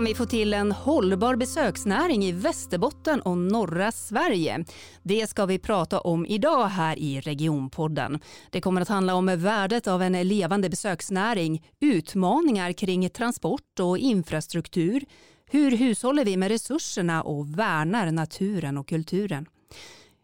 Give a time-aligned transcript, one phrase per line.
[0.00, 4.64] Kan vi få till en hållbar besöksnäring i Västerbotten och norra Sverige?
[5.02, 8.20] Det ska vi prata om idag här i Regionpodden.
[8.50, 15.04] Det kommer att handla om värdet av en levande besöksnäring, utmaningar kring transport och infrastruktur,
[15.50, 19.46] hur hushåller vi med resurserna och värnar naturen och kulturen?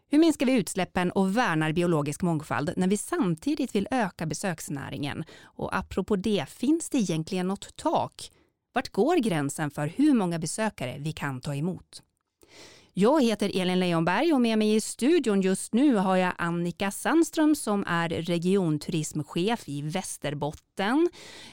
[0.09, 5.23] Hur minskar vi utsläppen och värnar biologisk mångfald när vi samtidigt vill öka besöksnäringen?
[5.43, 8.31] Och apropå det, finns det egentligen något tak?
[8.77, 12.03] Vart går gränsen för hur många besökare vi kan ta emot?
[12.93, 17.55] Jag heter Elin Leonberg och med mig i studion just nu har jag Annika Sandström
[17.55, 21.09] som är regionturismchef i Västerbotten,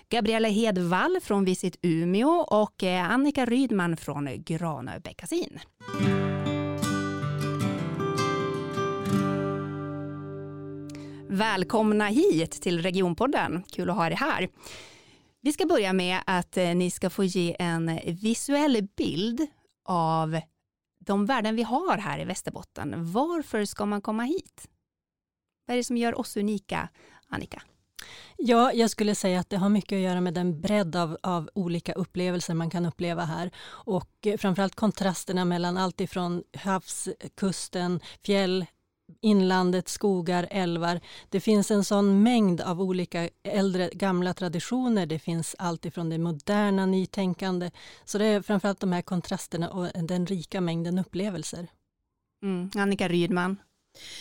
[0.09, 5.61] Gabriella Hedvall från Visit Umeå och eh, Annika Rydman från Granö Beckasin.
[11.29, 13.63] Välkomna hit till Regionpodden.
[13.73, 14.49] Kul att ha er här.
[15.45, 19.47] Vi ska börja med att eh, ni ska få ge en visuell bild
[19.85, 20.41] av
[20.99, 23.13] de värden vi har här i Västerbotten.
[23.13, 24.69] Varför ska man komma hit?
[25.67, 26.89] Vad är det som gör oss unika,
[27.29, 27.63] Annika?
[28.37, 31.51] Ja, jag skulle säga att det har mycket att göra med den bredd av, av
[31.55, 33.51] olika upplevelser man kan uppleva här.
[33.67, 38.67] Och eh, framförallt kontrasterna mellan allt ifrån havskusten, fjäll,
[39.21, 41.01] inlandet, skogar, älvar.
[41.29, 45.07] Det finns en sån mängd av olika äldre, gamla traditioner.
[45.07, 47.71] Det finns allt ifrån det moderna, nytänkande.
[48.05, 51.69] Så det är framförallt de här kontrasterna och den rika mängden upplevelser.
[52.43, 52.71] Mm.
[52.75, 53.57] Annika Rydman,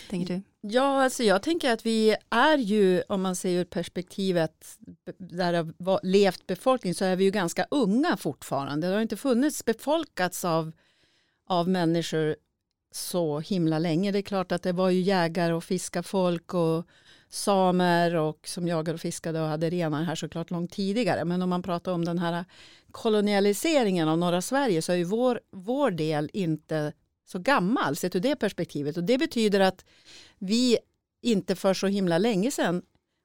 [0.09, 0.41] tänker du?
[0.61, 4.77] Ja, alltså jag tänker att vi är ju, om man ser ur perspektivet
[5.17, 8.87] där det har levt befolkning, så är vi ju ganska unga fortfarande.
[8.87, 10.71] Det har inte funnits befolkats av,
[11.47, 12.35] av människor
[12.95, 14.11] så himla länge.
[14.11, 16.87] Det är klart att det var ju jägare och fiskarfolk och
[17.29, 21.25] samer och som jagade och fiskade och hade renar här såklart långt tidigare.
[21.25, 22.45] Men om man pratar om den här
[22.91, 26.93] kolonialiseringen av norra Sverige så är ju vår, vår del inte
[27.25, 28.97] så gammal sett ur det perspektivet.
[28.97, 29.85] Och det betyder att
[30.39, 30.77] vi
[31.21, 32.81] inte för så himla länge sedan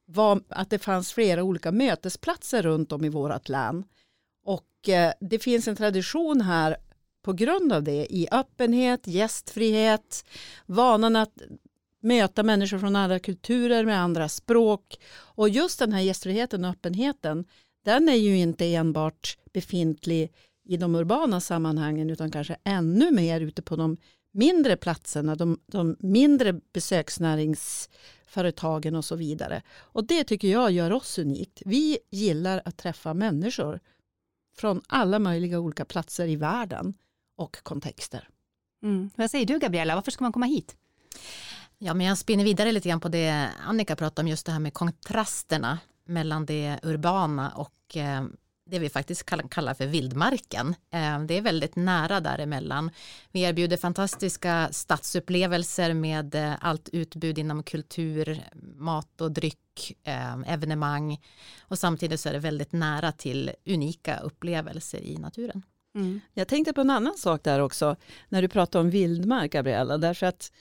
[0.07, 3.85] var att det fanns flera olika mötesplatser runt om i vårt län.
[4.45, 6.77] Och eh, det finns en tradition här
[7.23, 10.25] på grund av det i öppenhet, gästfrihet,
[10.67, 11.43] vanan att
[12.01, 14.99] möta människor från andra kulturer med andra språk.
[15.19, 17.45] Och just den här gästfriheten och öppenheten,
[17.85, 20.33] den är ju inte enbart befintlig
[20.65, 23.97] i de urbana sammanhangen utan kanske ännu mer ute på de
[24.33, 29.63] mindre platserna, de, de mindre besöksnäringsföretagen och så vidare.
[29.71, 31.63] Och det tycker jag gör oss unikt.
[31.65, 33.81] Vi gillar att träffa människor
[34.57, 36.95] från alla möjliga olika platser i världen
[37.39, 38.29] och kontexter.
[38.83, 39.11] Mm.
[39.17, 40.77] Vad säger du Gabriella, varför ska man komma hit?
[41.79, 44.59] Ja, men jag spinner vidare lite grann på det Annika pratade om, just det här
[44.59, 48.25] med kontrasterna mellan det urbana och eh,
[48.67, 50.75] det vi faktiskt kallar för vildmarken.
[50.91, 52.91] Eh, det är väldigt nära däremellan.
[53.33, 58.43] Vi erbjuder fantastiska stadsupplevelser med eh, allt utbud inom kultur,
[58.77, 59.59] mat och dryck,
[60.47, 61.21] evenemang
[61.61, 65.63] och samtidigt så är det väldigt nära till unika upplevelser i naturen.
[65.99, 66.21] Mm.
[66.35, 67.97] Jag tänkte på en annan sak där också,
[68.29, 70.53] när du pratade om vildmark, Gabriella, därför att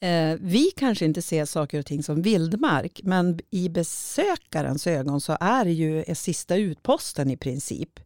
[0.00, 5.36] eh, vi kanske inte ser saker och ting som vildmark, men i besökarens ögon så
[5.40, 8.00] är det ju sista utposten i princip.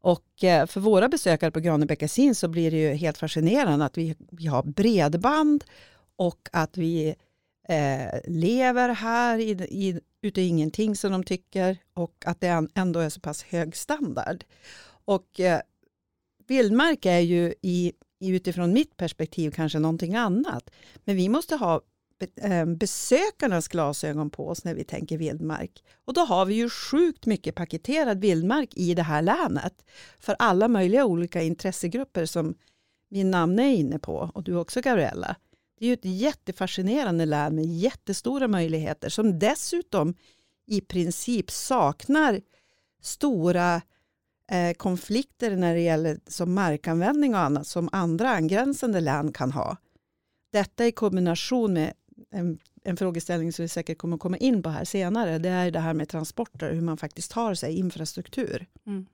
[0.00, 4.14] Och eh, för våra besökare på Granebäckasin så blir det ju helt fascinerande att vi,
[4.30, 5.64] vi har bredband
[6.16, 7.14] och att vi
[7.68, 13.00] eh, lever här i, i, ute i ingenting som de tycker och att det ändå
[13.00, 14.44] är så pass hög standard.
[15.04, 15.60] Och eh,
[16.46, 20.70] vildmark är ju i, utifrån mitt perspektiv kanske någonting annat.
[21.04, 21.80] Men vi måste ha
[22.42, 25.84] eh, besökarnas glasögon på oss när vi tänker vildmark.
[26.04, 29.84] Och då har vi ju sjukt mycket paketerad vildmark i det här länet
[30.20, 32.54] för alla möjliga olika intressegrupper som
[33.10, 35.36] min namn är inne på och du också Gabriella.
[35.78, 40.14] Det är ju ett jättefascinerande län med jättestora möjligheter som dessutom
[40.66, 42.40] i princip saknar
[43.02, 43.82] stora
[44.52, 49.76] eh, konflikter när det gäller som markanvändning och annat som andra angränsande län kan ha.
[50.52, 51.92] Detta i kombination med
[52.30, 55.80] en, en frågeställning som vi säkert kommer komma in på här senare, det är det
[55.80, 58.66] här med transporter, hur man faktiskt tar sig infrastruktur.
[58.86, 59.06] Mm.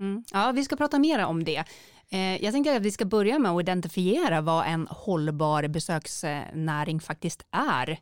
[0.00, 0.24] Mm.
[0.32, 1.64] Ja, vi ska prata mer om det.
[2.08, 7.42] Eh, jag tänkte att vi ska börja med att identifiera vad en hållbar besöksnäring faktiskt
[7.50, 7.98] är.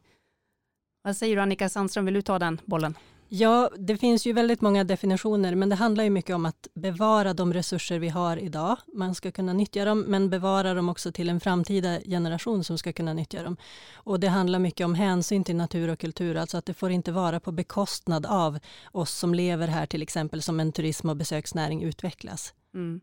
[1.02, 2.94] Vad säger du Annika Sandström, vill du ta den bollen?
[3.32, 7.34] Ja, det finns ju väldigt många definitioner, men det handlar ju mycket om att bevara
[7.34, 8.76] de resurser vi har idag.
[8.94, 12.92] Man ska kunna nyttja dem, men bevara dem också till en framtida generation som ska
[12.92, 13.56] kunna nyttja dem.
[13.94, 17.12] Och det handlar mycket om hänsyn till natur och kultur, alltså att det får inte
[17.12, 18.58] vara på bekostnad av
[18.92, 22.54] oss som lever här, till exempel som en turism och besöksnäring utvecklas.
[22.74, 23.00] Mm.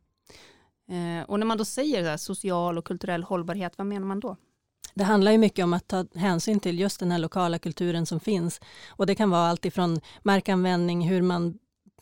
[0.89, 4.37] Eh, och när man då säger här, social och kulturell hållbarhet, vad menar man då?
[4.97, 8.19] Det handlar ju mycket om att ta hänsyn till just den här lokala kulturen som
[8.19, 8.61] finns.
[8.87, 11.57] Och det kan vara allt ifrån markanvändning, hur man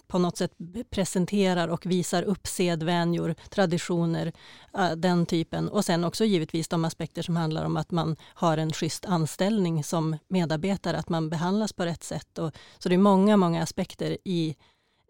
[0.08, 0.52] på något sätt
[0.90, 4.34] presenterar och visar upp sedvänjor, traditioner,
[4.78, 5.70] eh, den typen.
[5.70, 9.84] Och sen också givetvis de aspekter som handlar om att man har en schysst anställning
[9.84, 12.38] som medarbetare, att man behandlas på rätt sätt.
[12.38, 14.56] Och, så det är många, många aspekter i,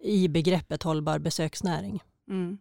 [0.04, 2.04] i begreppet hållbar besöksnäring.
[2.30, 2.58] Mm.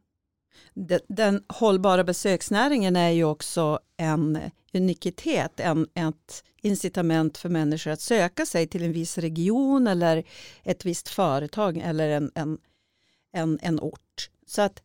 [1.09, 4.39] Den, hållbara besöksnäringen är ju också en
[4.73, 10.25] unikitet, en, ett incitament för människor att söka sig till en viss region eller
[10.63, 12.59] ett visst företag eller en, en,
[13.33, 14.31] en, en ort.
[14.47, 14.83] Så att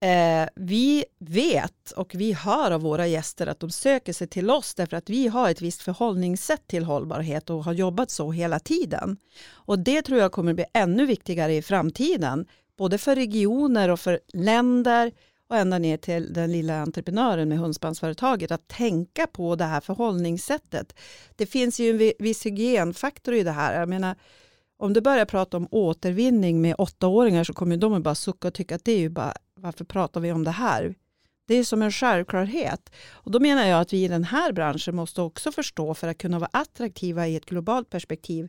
[0.00, 4.74] eh, vi vet och vi hör av våra gäster att de söker sig till oss
[4.74, 9.16] därför att vi har ett visst förhållningssätt till hållbarhet och har jobbat så hela tiden.
[9.48, 14.20] Och det tror jag kommer bli ännu viktigare i framtiden både för regioner och för
[14.32, 15.12] länder
[15.48, 20.94] och ända ner till den lilla entreprenören med hundspannsföretaget att tänka på det här förhållningssättet.
[21.36, 23.80] Det finns ju en viss hygienfaktor i det här.
[23.80, 24.16] Jag menar,
[24.76, 28.54] om du börjar prata om återvinning med åttaåringar så kommer de att bara sucka och
[28.54, 30.94] tycka att det är ju bara, varför pratar vi om det här?
[31.48, 32.90] Det är som en självklarhet.
[33.10, 36.18] Och då menar jag att vi i den här branschen måste också förstå för att
[36.18, 38.48] kunna vara attraktiva i ett globalt perspektiv.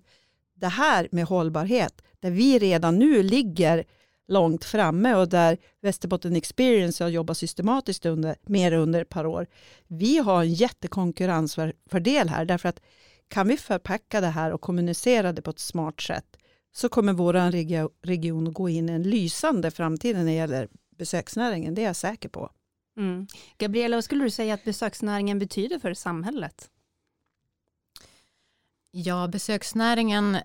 [0.55, 3.85] Det här med hållbarhet, där vi redan nu ligger
[4.27, 9.47] långt framme och där Västerbotten Experience har jobbat systematiskt under, mer under ett par år.
[9.87, 12.81] Vi har en jättekonkurrensfördel här därför att
[13.27, 16.37] kan vi förpacka det här och kommunicera det på ett smart sätt
[16.71, 17.51] så kommer vår
[18.05, 21.75] region gå in i en lysande framtid när det gäller besöksnäringen.
[21.75, 22.51] Det är jag säker på.
[22.97, 23.27] Mm.
[23.57, 26.69] Gabriella, vad skulle du säga att besöksnäringen betyder för samhället?
[28.91, 30.37] Ja, besöksnäringen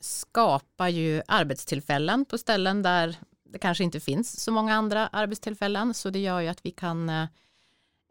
[0.00, 3.16] skapar ju arbetstillfällen på ställen där
[3.52, 7.08] det kanske inte finns så många andra arbetstillfällen så det gör ju att vi kan
[7.08, 7.26] eh,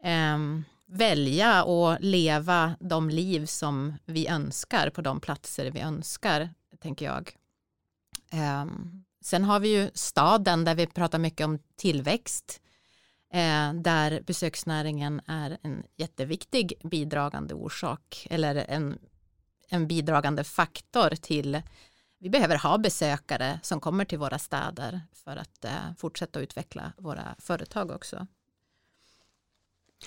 [0.02, 6.50] ehm, välja och leva de liv som vi önskar på de platser vi önskar,
[6.80, 7.32] tänker jag.
[8.32, 8.66] Eh,
[9.20, 12.60] sen har vi ju staden där vi pratar mycket om tillväxt
[13.32, 18.98] eh, där besöksnäringen är en jätteviktig bidragande orsak eller en,
[19.68, 21.62] en bidragande faktor till
[22.20, 27.36] vi behöver ha besökare som kommer till våra städer för att eh, fortsätta utveckla våra
[27.38, 28.26] företag också.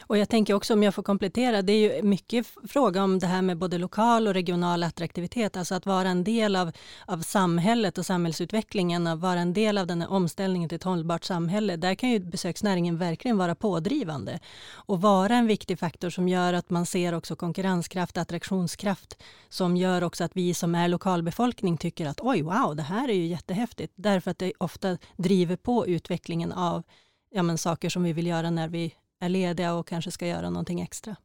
[0.01, 3.27] Och jag tänker också om jag får komplettera, det är ju mycket fråga om det
[3.27, 6.71] här med både lokal och regional attraktivitet, alltså att vara en del av,
[7.05, 11.23] av samhället och samhällsutvecklingen, att vara en del av den här omställningen till ett hållbart
[11.23, 11.75] samhälle.
[11.75, 14.39] Där kan ju besöksnäringen verkligen vara pådrivande
[14.73, 20.03] och vara en viktig faktor som gör att man ser också konkurrenskraft, attraktionskraft, som gör
[20.03, 23.93] också att vi som är lokalbefolkning tycker att oj, wow, det här är ju jättehäftigt,
[23.95, 26.83] därför att det ofta driver på utvecklingen av
[27.31, 30.49] ja, men saker som vi vill göra när vi är lediga och kanske ska göra
[30.49, 31.15] någonting extra.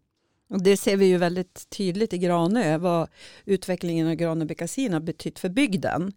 [0.51, 3.09] Och det ser vi ju väldigt tydligt i Granö, vad
[3.45, 6.13] utvecklingen av Granö Beckasin har betytt för bygden.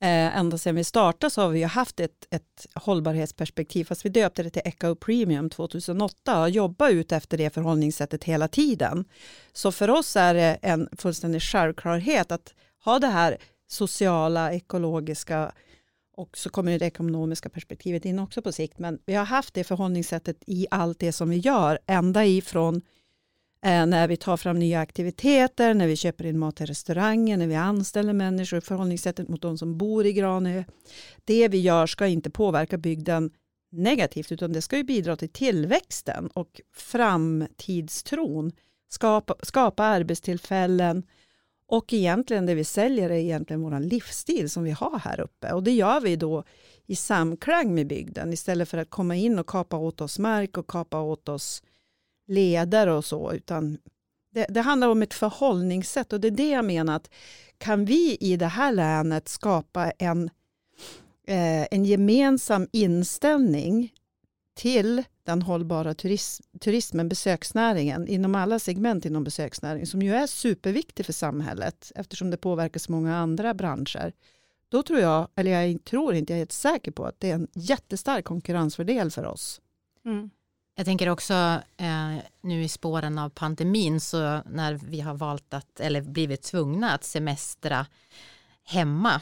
[0.00, 4.08] Eh, ända sedan vi startade så har vi ju haft ett, ett hållbarhetsperspektiv, fast vi
[4.08, 9.04] döpte det till Echo Premium 2008 och jobbat ut efter det förhållningssättet hela tiden.
[9.52, 15.52] Så för oss är det en fullständig självklarhet att ha det här sociala, ekologiska
[16.18, 18.78] och så kommer det ekonomiska perspektivet in också på sikt.
[18.78, 22.82] Men vi har haft det förhållningssättet i allt det som vi gör, ända ifrån
[23.64, 27.46] eh, när vi tar fram nya aktiviteter, när vi köper in mat till restauranger, när
[27.46, 30.64] vi anställer människor, förhållningssättet mot de som bor i Granö.
[31.24, 33.30] Det vi gör ska inte påverka bygden
[33.72, 38.52] negativt, utan det ska ju bidra till tillväxten och framtidstron,
[38.88, 41.02] skapa, skapa arbetstillfällen,
[41.68, 45.52] och egentligen det vi säljer är egentligen vår livsstil som vi har här uppe.
[45.52, 46.44] Och det gör vi då
[46.86, 50.70] i samklang med bygden istället för att komma in och kapa åt oss mark och
[50.70, 51.62] kapa åt oss
[52.26, 53.32] leder och så.
[53.32, 53.78] Utan
[54.34, 57.10] det, det handlar om ett förhållningssätt och det är det jag menar att
[57.58, 60.30] kan vi i det här länet skapa en,
[61.26, 63.92] eh, en gemensam inställning
[64.58, 71.06] till den hållbara turism, turismen, besöksnäringen, inom alla segment inom besöksnäringen, som ju är superviktig
[71.06, 74.12] för samhället, eftersom det påverkar så många andra branscher.
[74.68, 77.34] Då tror jag, eller jag tror inte, jag är helt säker på att det är
[77.34, 79.60] en jättestark konkurrensfördel för oss.
[80.04, 80.30] Mm.
[80.74, 81.34] Jag tänker också
[81.76, 86.92] eh, nu i spåren av pandemin, så när vi har valt att, eller blivit tvungna
[86.92, 87.86] att semestra
[88.64, 89.20] hemma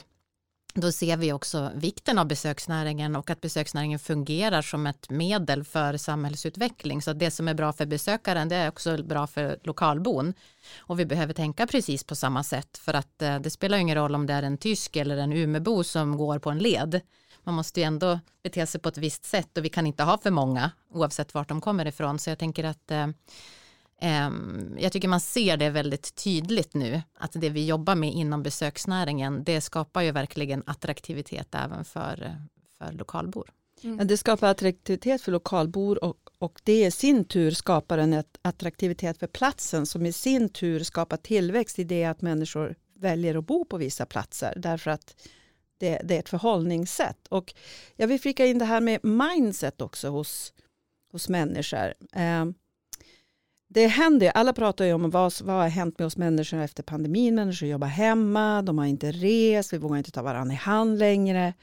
[0.80, 5.97] då ser vi också vikten av besöksnäringen och att besöksnäringen fungerar som ett medel för
[5.97, 7.02] samhällsutveckling.
[7.02, 10.35] Så det som är bra för besökaren det är också bra för lokalbon.
[10.78, 14.14] Och vi behöver tänka precis på samma sätt för att eh, det spelar ingen roll
[14.14, 17.00] om det är en tysk eller en Umebo som går på en led.
[17.45, 20.18] Man måste ju ändå bete sig på ett visst sätt och vi kan inte ha
[20.18, 22.18] för många oavsett vart de kommer ifrån.
[22.18, 23.06] Så jag tänker att eh,
[24.00, 28.42] Ehm, jag tycker man ser det väldigt tydligt nu, att det vi jobbar med inom
[28.42, 32.36] besöksnäringen, det skapar ju verkligen attraktivitet även för,
[32.78, 33.50] för lokalbor.
[33.82, 34.06] Mm.
[34.06, 39.26] Det skapar attraktivitet för lokalbor och, och det i sin tur skapar en attraktivitet för
[39.26, 43.76] platsen som i sin tur skapar tillväxt i det att människor väljer att bo på
[43.76, 45.16] vissa platser därför att
[45.78, 47.26] det, det är ett förhållningssätt.
[47.28, 47.54] Och
[47.96, 50.52] jag vill flika in det här med mindset också hos,
[51.12, 51.94] hos människor.
[52.12, 52.54] Ehm,
[53.76, 57.35] det händer, alla pratar ju om vad, vad har hänt med oss människor efter pandemin.
[57.35, 61.54] Människor jobbar hemma, de har inte rest, vi vågar inte ta varandra i hand längre.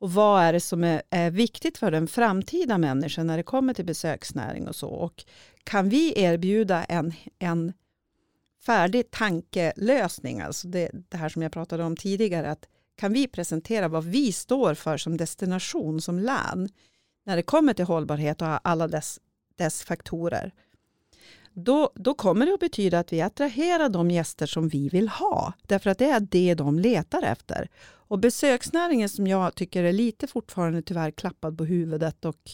[0.00, 3.74] Och vad är det som är, är, viktigt för den framtida människan när det kommer
[3.74, 4.88] till besöksnäring och så.
[4.88, 5.24] Och
[5.64, 7.72] kan vi erbjuda en, en
[8.66, 13.88] färdig tankelösning, alltså det, det här som jag pratade om tidigare, att kan vi presentera
[13.88, 16.68] vad vi står för som destination, som län,
[17.26, 19.20] när det kommer till hållbarhet och alla dess,
[19.56, 20.52] dess faktorer,
[21.58, 25.52] då, då kommer det att betyda att vi attraherar de gäster som vi vill ha.
[25.62, 27.68] Därför att det är det de letar efter.
[27.84, 32.50] Och besöksnäringen som jag tycker är lite fortfarande tyvärr klappad på huvudet och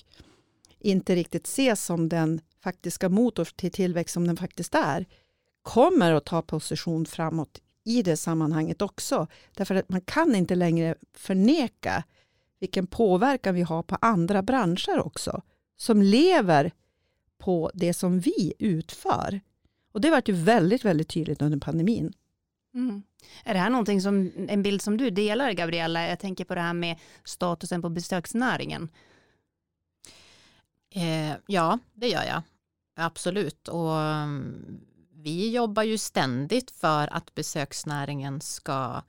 [0.80, 5.06] inte riktigt ses som den faktiska motor till tillväxt som den faktiskt är,
[5.62, 9.26] kommer att ta position framåt i det sammanhanget också.
[9.56, 12.04] Därför att man kan inte längre förneka
[12.60, 15.42] vilken påverkan vi har på andra branscher också,
[15.76, 16.72] som lever
[17.44, 19.40] på det som vi utför.
[19.92, 22.12] Och det varit ju väldigt, väldigt tydligt under pandemin.
[22.74, 23.02] Mm.
[23.44, 26.08] Är det här någonting som, en bild som du delar, Gabriella?
[26.08, 28.88] Jag tänker på det här med statusen på besöksnäringen.
[30.90, 32.42] Eh, ja, det gör jag.
[32.96, 33.68] Absolut.
[33.68, 39.02] Och mm, vi jobbar ju ständigt för att besöksnäringen ska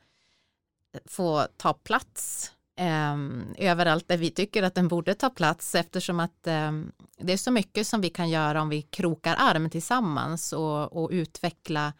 [1.06, 6.20] få ta plats eh, Ehm, överallt där vi tycker att den borde ta plats eftersom
[6.20, 6.72] att eh,
[7.18, 11.10] det är så mycket som vi kan göra om vi krokar arm tillsammans och, och
[11.12, 11.94] utveckla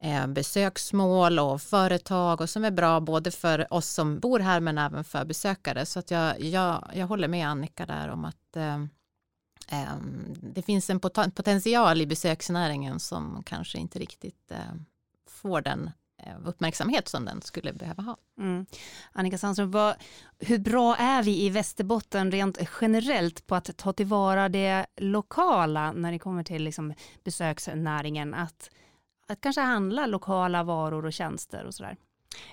[0.00, 4.78] eh, besöksmål och företag och som är bra både för oss som bor här men
[4.78, 5.86] även för besökare.
[5.86, 8.78] Så att jag, jag, jag håller med Annika där om att eh,
[10.40, 14.74] det finns en potential i besöksnäringen som kanske inte riktigt eh,
[15.28, 15.90] får den
[16.28, 18.16] Eh, uppmärksamhet som den skulle behöva ha.
[18.38, 18.66] Mm.
[19.12, 19.94] Annika Sandström, vad,
[20.38, 26.12] hur bra är vi i Västerbotten rent generellt på att ta tillvara det lokala när
[26.12, 26.94] det kommer till liksom
[27.24, 28.34] besöksnäringen?
[28.34, 28.70] Att,
[29.28, 31.96] att kanske handla lokala varor och tjänster och sådär?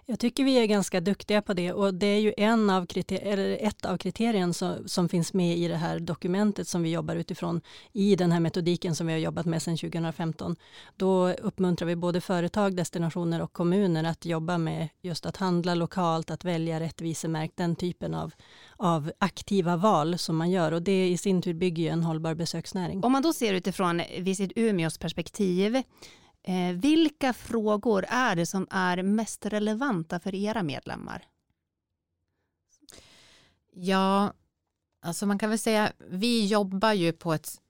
[0.05, 3.57] Jag tycker vi är ganska duktiga på det och det är ju en av eller
[3.61, 7.61] ett av kriterierna som, som, finns med i det här dokumentet som vi jobbar utifrån
[7.93, 10.55] i den här metodiken som vi har jobbat med sedan 2015.
[10.95, 16.31] Då uppmuntrar vi både företag, destinationer och kommuner att jobba med just att handla lokalt,
[16.31, 18.33] att välja rättvisemärkt, den typen av,
[18.77, 22.33] av aktiva val som man gör och det i sin tur bygger ju en hållbar
[22.33, 23.03] besöksnäring.
[23.03, 25.83] Om man då ser utifrån Visit Umeås perspektiv
[26.47, 31.23] Eh, vilka frågor är det som är mest relevanta för era medlemmar?
[33.73, 34.33] Ja,
[35.01, 37.61] alltså man kan väl säga, vi jobbar ju på ett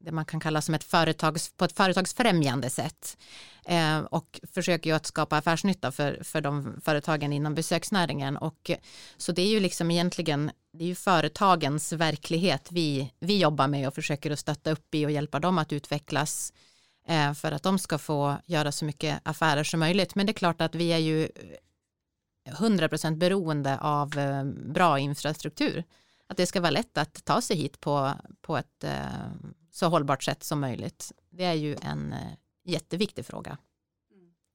[0.00, 3.18] det man kan kalla som ett företags, på ett företagsfrämjande sätt
[3.66, 8.70] eh, och försöker ju att skapa affärsnytta för, för de företagen inom besöksnäringen och
[9.16, 13.88] så det är ju liksom egentligen det är ju företagens verklighet vi, vi jobbar med
[13.88, 16.69] och försöker att stötta upp i och hjälpa dem att utvecklas Eh,
[17.10, 20.14] Eh, för att de ska få göra så mycket affärer som möjligt.
[20.14, 21.24] Men det är klart att vi är ju
[22.44, 25.84] eh, 100% beroende av eh, bra infrastruktur.
[26.26, 28.84] Att det ska vara lätt att ta sig hit på, på ett
[29.70, 31.12] så hållbart sätt som möjligt.
[31.30, 32.14] Det är ju en
[32.64, 33.58] jätteviktig fråga.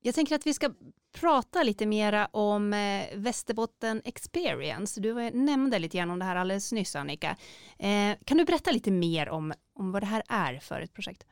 [0.01, 0.71] Jag tänker att vi ska
[1.15, 2.71] prata lite mera om
[3.13, 5.01] Västerbotten Experience.
[5.01, 7.37] Du nämnde lite grann om det här alldeles nyss Annika.
[8.25, 11.25] kan du berätta lite mer om, om vad det här är för ett projekt?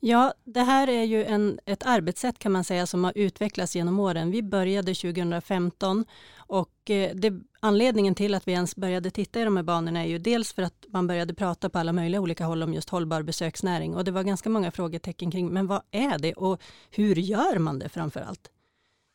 [0.00, 4.00] Ja, det här är ju en, ett arbetssätt kan man säga som har utvecklats genom
[4.00, 4.30] åren.
[4.30, 6.04] Vi började 2015
[6.36, 10.08] och eh, det, anledningen till att vi ens började titta i de här banorna är
[10.08, 13.22] ju dels för att man började prata på alla möjliga olika håll om just hållbar
[13.22, 17.58] besöksnäring och det var ganska många frågetecken kring men vad är det och hur gör
[17.58, 18.50] man det framför allt?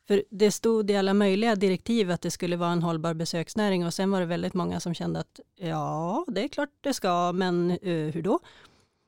[0.06, 3.94] För det stod i alla möjliga direktiv att det skulle vara en hållbar besöksnäring och
[3.94, 7.70] sen var det väldigt många som kände att ja, det är klart det ska, men
[7.70, 8.40] uh, hur då?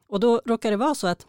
[0.08, 1.26] Och då råkar det vara så att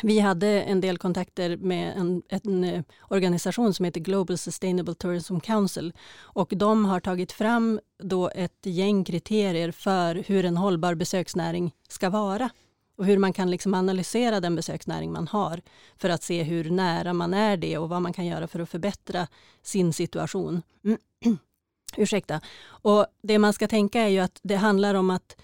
[0.00, 5.38] vi hade en del kontakter med en, en, eh, organisation som heter Global Sustainable Tourism
[5.38, 11.74] Council och de har tagit fram då ett gäng kriterier för hur en hållbar besöksnäring
[11.88, 12.50] ska vara
[12.96, 15.60] och hur man kan liksom analysera den besöksnäring man har
[15.96, 18.70] för att se hur nära man är det och vad man kan göra för att
[18.70, 19.28] förbättra
[19.62, 20.62] sin situation.
[21.96, 22.40] Ursäkta.
[22.64, 25.36] Och det man ska tänka är ju att det handlar om att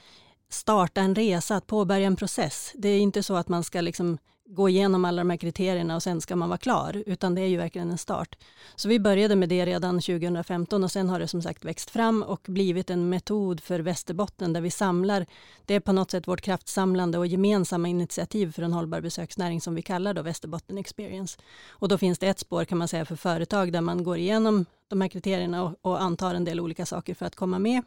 [0.49, 2.73] starta en resa, att påbörja en process.
[2.75, 4.19] Det är inte så att man ska liksom
[4.50, 7.47] gå igenom alla de här kriterierna och sen ska man vara klar, utan det är
[7.47, 8.37] ju verkligen en start.
[8.76, 12.23] Så vi började med det redan 2015 och sen har det som sagt växt fram
[12.23, 15.26] och blivit en metod för Västerbotten där vi samlar,
[15.67, 19.75] det är på något sätt vårt kraftsamlande och gemensamma initiativ för en hållbar besöksnäring som
[19.75, 21.38] vi kallar då Västerbotten Experience.
[21.69, 24.67] Och då finns det ett spår kan man säga för företag där man går igenom
[24.88, 27.83] de här kriterierna och, och antar en del olika saker för att komma med.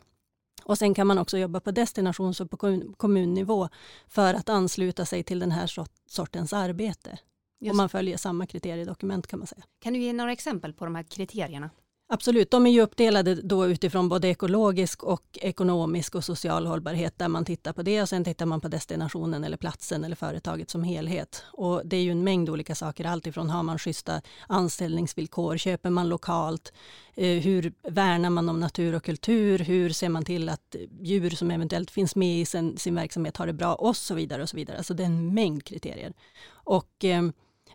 [0.63, 2.57] Och sen kan man också jobba på destinations och på
[2.97, 3.69] kommunnivå
[4.07, 5.71] för att ansluta sig till den här
[6.07, 7.19] sortens arbete.
[7.59, 7.71] Just.
[7.71, 9.63] Och man följer samma kriteriedokument kan man säga.
[9.79, 11.69] Kan du ge några exempel på de här kriterierna?
[12.13, 17.27] Absolut, de är ju uppdelade då utifrån både ekologisk och ekonomisk och social hållbarhet där
[17.27, 20.83] man tittar på det och sen tittar man på destinationen eller platsen eller företaget som
[20.83, 21.43] helhet.
[21.51, 26.09] Och det är ju en mängd olika saker, alltifrån har man schyssta anställningsvillkor, köper man
[26.09, 26.73] lokalt,
[27.15, 31.51] eh, hur värnar man om natur och kultur, hur ser man till att djur som
[31.51, 34.57] eventuellt finns med i sin, sin verksamhet har det bra och så vidare och så
[34.57, 34.77] vidare.
[34.77, 36.13] Alltså det är en mängd kriterier.
[36.51, 37.21] Och eh,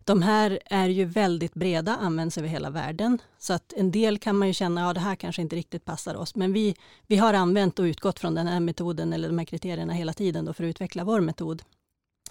[0.06, 3.18] de här är ju väldigt breda, används över hela världen.
[3.38, 6.14] Så att en del kan man ju känna, ja det här kanske inte riktigt passar
[6.14, 6.34] oss.
[6.34, 6.74] Men vi,
[7.06, 10.44] vi har använt och utgått från den här metoden eller de här kriterierna hela tiden
[10.44, 11.62] då för att utveckla vår metod.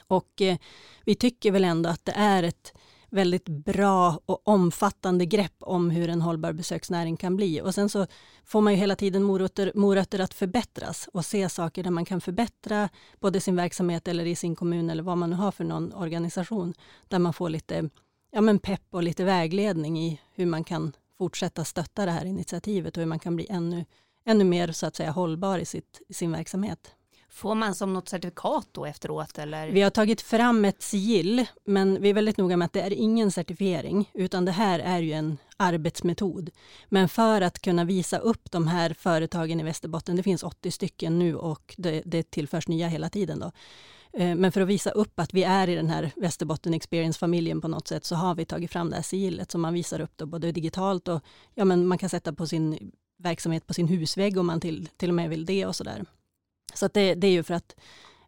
[0.08, 0.58] Och eh,
[1.06, 2.74] vi tycker väl ändå att det är ett
[3.10, 7.62] väldigt bra och omfattande grepp om hur en hållbar besöksnäring kan bli.
[7.62, 8.08] Och sen så
[8.46, 12.22] får man ju hela tiden morötter, morötter att förbättras och se saker där man kan
[12.22, 15.94] förbättra både sin verksamhet eller i sin kommun eller vad man nu har för någon
[15.94, 16.74] organisation.
[17.08, 17.90] Där man får lite
[18.32, 22.98] ja, men pepp och lite vägledning i hur man kan fortsätta stötta det här initiativet
[22.98, 23.86] och hur man kan bli ännu,
[24.26, 26.95] ännu mer så att säga hållbar i, sitt, i sin verksamhet.
[27.30, 29.38] Får man som något certifikat då efteråt?
[29.38, 29.68] Eller?
[29.68, 32.94] Vi har tagit fram ett sigill, men vi är väldigt noga med att det är
[32.94, 36.50] ingen certifiering, utan det här är ju en arbetsmetod.
[36.90, 41.20] Men för att kunna visa upp de här företagen i Västerbotten, det finns 80 stycken
[41.20, 43.40] nu och det, det tillförs nya hela tiden.
[43.40, 43.52] Då.
[44.14, 47.68] Eh, men för att visa upp att vi är i den här Västerbotten Experience-familjen på
[47.68, 50.26] något sätt, så har vi tagit fram det här sigillet som man visar upp då,
[50.26, 51.22] både digitalt och
[51.54, 55.10] ja, men man kan sätta på sin verksamhet på sin husvägg om man till, till
[55.10, 56.06] och med vill det och sådär.
[56.74, 57.76] Så det, det, är ju för att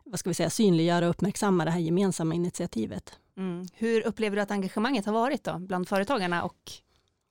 [0.04, 3.19] vad ska vi säga, synliggöra och uppmärksamma det här gemensamma initiativet.
[3.38, 3.65] Mm.
[3.73, 6.71] Hur upplever du att engagemanget har varit då, bland företagarna och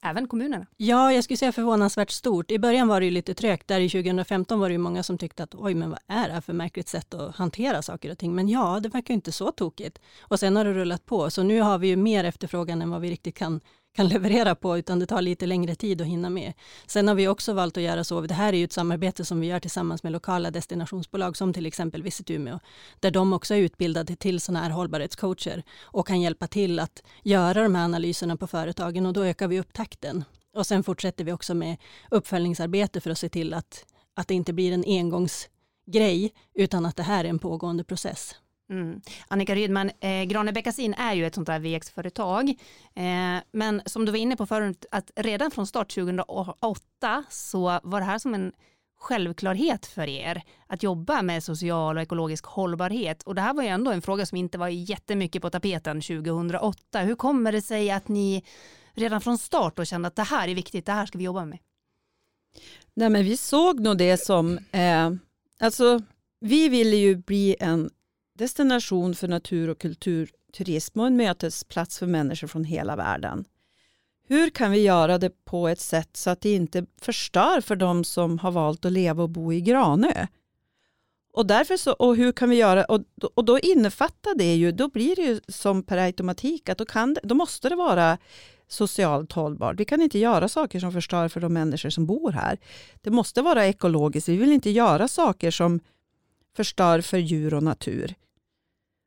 [0.03, 0.67] även kommunerna?
[0.77, 2.51] Ja, jag skulle säga förvånansvärt stort.
[2.51, 3.69] I början var det ju lite trögt.
[3.69, 6.35] Där i 2015 var det ju många som tyckte att oj, men vad är det
[6.35, 8.35] här för märkligt sätt att hantera saker och ting?
[8.35, 9.99] Men ja, det verkar inte så tokigt.
[10.21, 11.31] Och sen har det rullat på.
[11.31, 13.61] Så nu har vi ju mer efterfrågan än vad vi riktigt kan
[13.97, 16.53] kan leverera på, utan det tar lite längre tid att hinna med.
[16.87, 19.41] Sen har vi också valt att göra så, det här är ju ett samarbete som
[19.41, 22.59] vi gör tillsammans med lokala destinationsbolag, som till exempel Visit Umeå,
[23.01, 27.63] där de också är utbildade till sådana här hållbarhetscoacher och kan hjälpa till att göra
[27.63, 30.25] de här analyserna på företagen och då ökar vi upp takten.
[30.57, 31.77] Och sen fortsätter vi också med
[32.11, 37.03] uppföljningsarbete för att se till att, att det inte blir en engångsgrej, utan att det
[37.03, 38.35] här är en pågående process.
[38.71, 39.01] Mm.
[39.29, 42.49] Annika Rydman, eh, Granebäckasin är ju ett sånt där VX-företag.
[42.95, 48.01] Eh, men som du var inne på förut, att redan från start 2008 så var
[48.01, 48.53] det här som en
[48.99, 53.23] självklarhet för er att jobba med social och ekologisk hållbarhet.
[53.23, 57.01] Och det här var ju ändå en fråga som inte var jättemycket på tapeten 2008.
[57.01, 58.45] Hur kommer det sig att ni
[58.95, 61.45] redan från start då kände att det här är viktigt, det här ska vi jobba
[61.45, 61.59] med?
[62.95, 65.11] Nej, men vi såg nog det som, eh,
[65.61, 66.03] alltså
[66.41, 67.91] vi ville ju bli en
[68.37, 73.45] destination för natur och kulturturism och en mötesplats för människor från hela världen.
[74.29, 78.05] Hur kan vi göra det på ett sätt så att det inte förstör för de
[78.05, 80.27] som har valt att leva och bo i Granö?
[81.33, 83.01] Och, därför så, och hur kan vi göra, och,
[83.35, 87.17] och då innefattar det ju, då blir det ju som per automatik att då, kan,
[87.23, 88.19] då måste det vara
[88.69, 89.81] socialt hållbart.
[89.81, 92.59] Vi kan inte göra saker som förstör för de människor som bor här.
[93.03, 94.29] Det måste vara ekologiskt.
[94.29, 95.81] Vi vill inte göra saker som
[96.57, 98.15] förstör för djur och natur.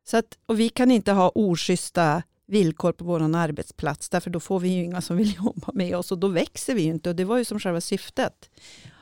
[0.10, 4.60] Så att, och vi kan inte ha oschyssta villkor på vår arbetsplats, därför då får
[4.60, 7.10] vi ju inga som vill jobba med oss och då växer vi ju inte.
[7.10, 8.50] Och det var ju som själva syftet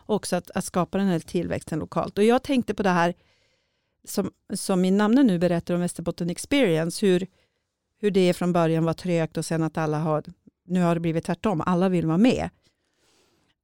[0.06, 2.18] också, att, att skapa den här tillväxten lokalt.
[2.18, 3.14] Och jag tänkte på det här
[4.04, 7.28] som, som min namne nu berättar om Västerbotten Experience, hur,
[8.00, 10.24] hur det från början var trögt och sen att alla har,
[10.66, 12.50] nu har det blivit tvärtom, alla vill vara med.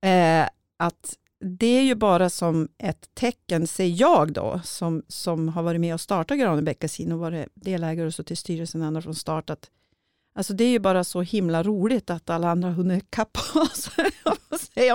[0.01, 5.63] Eh, att det är ju bara som ett tecken, ser jag då, som, som har
[5.63, 9.49] varit med och startat Granebäck Casino varit delägare och så till styrelsen ända från start,
[9.49, 9.69] att
[10.35, 13.89] Alltså det är ju bara så himla roligt att alla andra har hunnit kappa oss.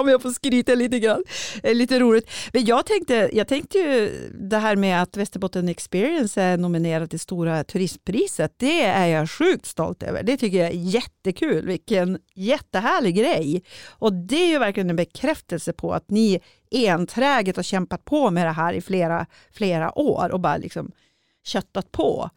[0.01, 1.25] om jag får skryta lite grann.
[1.63, 2.31] Det är lite roligt.
[2.53, 7.21] Men jag tänkte, jag tänkte ju det här med att Västerbotten Experience är nominerad till
[7.21, 8.55] Stora turistpriset.
[8.57, 10.23] Det är jag sjukt stolt över.
[10.23, 11.67] Det tycker jag är jättekul.
[11.67, 13.63] Vilken jättehärlig grej.
[13.89, 18.47] Och det är ju verkligen en bekräftelse på att ni enträget har kämpat på med
[18.47, 20.93] det här i flera, flera år och bara liksom
[21.45, 22.31] köttat på.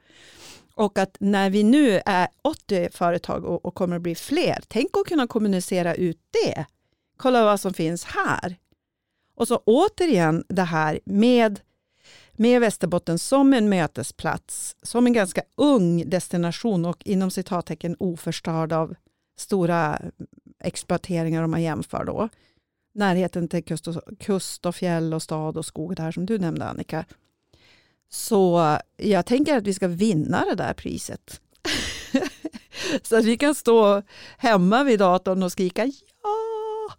[0.73, 4.97] Och att när vi nu är 80 företag och, och kommer att bli fler, tänk
[4.97, 6.65] att kunna kommunicera ut det.
[7.17, 8.55] Kolla vad som finns här.
[9.36, 11.60] Och så återigen det här med,
[12.31, 18.95] med Västerbotten som en mötesplats, som en ganska ung destination och inom citattecken oförstörd av
[19.38, 20.01] stora
[20.63, 22.29] exploateringar om man jämför då.
[22.93, 26.38] Närheten till kust och, kust och fjäll och stad och skog, det här som du
[26.38, 27.05] nämnde Annika.
[28.13, 31.41] Så jag tänker att vi ska vinna det där priset.
[33.02, 34.02] så att vi kan stå
[34.38, 36.95] hemma vid datorn och skrika ja.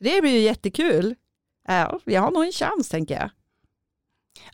[0.00, 1.14] Det blir ju jättekul.
[1.68, 3.30] Ja, vi har nog en chans tänker jag.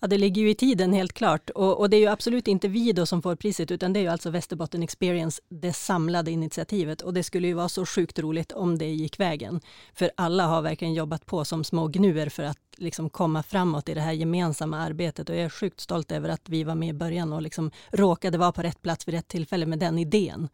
[0.01, 1.51] Ja, det ligger ju i tiden helt klart.
[1.51, 4.03] Och, och, det är ju absolut inte vi då som får priset, utan det är
[4.03, 7.03] ju alltså Västerbotten Experience, det samlade initiativet.
[7.03, 9.61] Och det skulle ju vara så sjukt roligt om det gick vägen.
[9.95, 13.95] För alla har verkligen jobbat på som små gnuer för att liksom komma framåt i
[13.95, 15.29] det här gemensamma arbetet.
[15.29, 18.39] Och jag är sjukt stolt över att vi var med i början och liksom råkade
[18.39, 20.49] vara på rätt plats vid rätt tillfälle med den idén.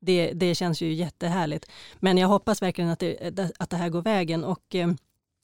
[0.00, 1.66] Det, det känns ju jättehärligt.
[1.96, 4.44] Men jag hoppas verkligen att det, att det här går vägen.
[4.44, 4.90] Och, eh,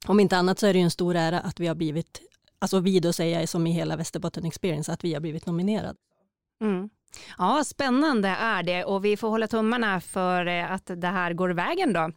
[0.07, 2.21] om inte annat så är det ju en stor ära att vi har blivit
[2.59, 5.99] alltså vi då säger jag som i hela Västerbotten Experience, att vi har blivit nominerade.
[6.61, 6.89] Mm.
[7.37, 11.49] Ja, spännande är det och vi får hålla tummarna för eh, att det här går
[11.49, 12.11] vägen då.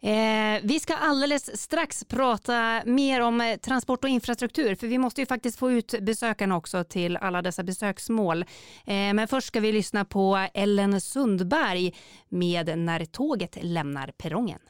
[0.00, 5.20] Eh, vi ska alldeles strax prata mer om eh, transport och infrastruktur, för vi måste
[5.20, 8.42] ju faktiskt få ut besökarna också till alla dessa besöksmål.
[8.42, 11.94] Eh, men först ska vi lyssna på Ellen Sundberg
[12.28, 14.60] med När tåget lämnar perrongen.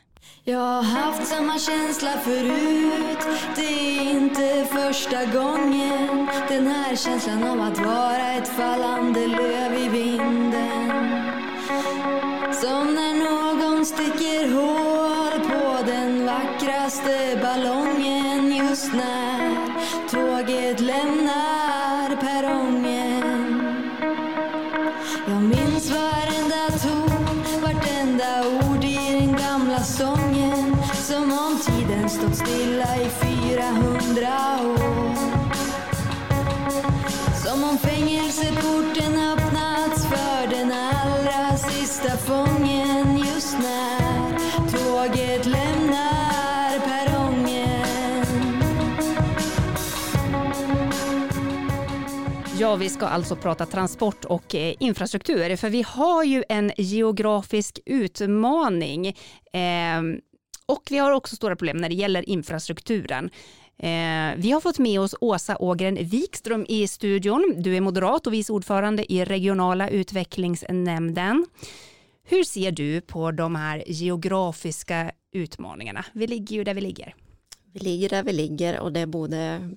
[0.45, 3.19] Jag har haft samma känsla förut.
[3.57, 6.29] Det är inte första gången.
[6.49, 10.89] Den här känslan av att vara ett fallande löv i vinden.
[12.53, 19.57] Som när någon sticker hål på den vackraste ballongen just när
[20.11, 21.58] tåget lämnar.
[31.19, 34.29] Som om tiden stått stilla i 400
[34.63, 35.15] år.
[37.45, 44.39] Som om fängelseporten öppnats för den allra sista fången just när
[44.71, 48.27] tåget lämnar perrongen.
[52.59, 57.79] Ja, vi ska alltså prata transport och eh, infrastruktur, för vi har ju en geografisk
[57.87, 59.07] utmaning.
[59.53, 60.03] Eh,
[60.69, 63.31] och vi har också stora problem när det gäller infrastrukturen.
[63.79, 67.55] Eh, vi har fått med oss Åsa Ågren Wikström i studion.
[67.57, 71.47] Du är moderat och vice ordförande i regionala utvecklingsnämnden.
[72.25, 76.05] Hur ser du på de här geografiska utmaningarna?
[76.13, 77.15] Vi ligger ju där vi ligger.
[77.73, 79.71] Vi ligger där vi ligger och det är både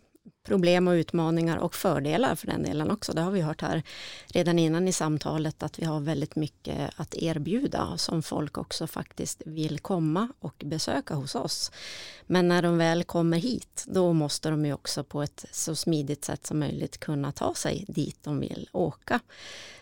[0.43, 3.13] problem och utmaningar och fördelar för den delen också.
[3.13, 3.84] Det har vi hört här
[4.27, 9.41] redan innan i samtalet att vi har väldigt mycket att erbjuda som folk också faktiskt
[9.45, 11.71] vill komma och besöka hos oss.
[12.27, 16.25] Men när de väl kommer hit då måste de ju också på ett så smidigt
[16.25, 19.19] sätt som möjligt kunna ta sig dit de vill åka.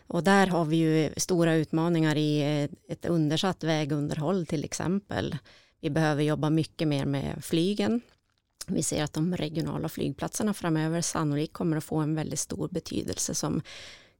[0.07, 5.37] Och där har vi ju stora utmaningar i ett undersatt vägunderhåll till exempel.
[5.81, 8.01] Vi behöver jobba mycket mer med flygen
[8.69, 13.35] vi ser att de regionala flygplatserna framöver sannolikt kommer att få en väldigt stor betydelse
[13.35, 13.61] som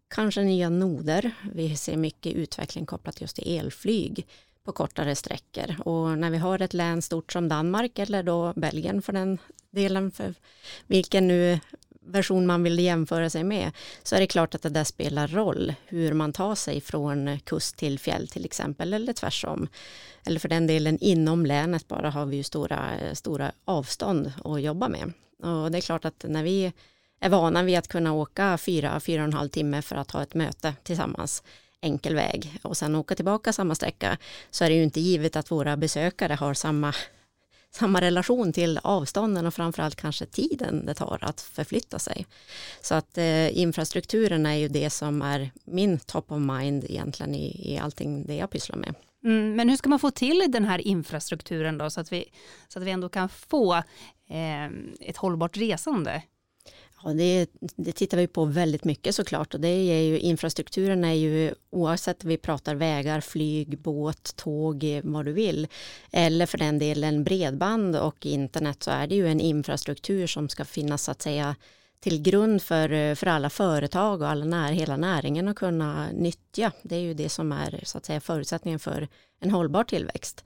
[0.08, 1.32] kanske nya noder.
[1.54, 4.28] Vi ser mycket utveckling kopplat just till elflyg
[4.64, 9.02] på kortare sträckor och när vi har ett län stort som Danmark eller då Belgien
[9.02, 9.38] för den
[9.72, 10.34] delen för
[10.88, 11.60] vilken nu
[12.10, 13.72] version man vill jämföra sig med
[14.04, 17.76] så är det klart att det där spelar roll hur man tar sig från kust
[17.76, 19.68] till fjäll till exempel eller tvärsom.
[20.26, 24.90] Eller för den delen inom länet bara har vi ju stora, stora avstånd att jobba
[24.90, 25.14] med.
[25.44, 26.74] Och det är klart att när vi
[27.20, 30.24] är vana vid att kunna åka fyra, fyra och en halv timme för att ha
[30.24, 31.44] ett möte tillsammans
[31.82, 34.18] enkel väg och sen åka tillbaka samma sträcka
[34.52, 36.94] så är det ju inte givet att våra besökare har samma
[37.72, 42.26] samma relation till avstånden och framförallt kanske tiden det tar att förflytta sig.
[42.82, 47.74] Så att eh, infrastrukturen är ju det som är min top of mind egentligen i,
[47.74, 48.96] i allting det jag pysslar med.
[49.24, 52.26] Mm, men hur ska man få till den här infrastrukturen då så att vi,
[52.68, 53.76] så att vi ändå kan få
[54.30, 54.66] eh,
[55.00, 56.22] ett hållbart resande?
[57.04, 61.14] Ja, det, det, tittar vi på väldigt mycket såklart och det är ju infrastrukturen är
[61.14, 65.68] ju oavsett om vi pratar vägar, flyg, båt, tåg, eh, vad du vill
[66.12, 70.66] eller för den delen bredband och internet så är det ju en infrastruktur som ska
[70.66, 71.56] finnas så att säga
[72.00, 76.72] till grund för, eh, för alla företag och alla när, hela näringen att kunna nyttja.
[76.82, 79.08] Det är ju det som är så att säga förutsättningen för
[79.40, 80.46] en hållbar tillväxt.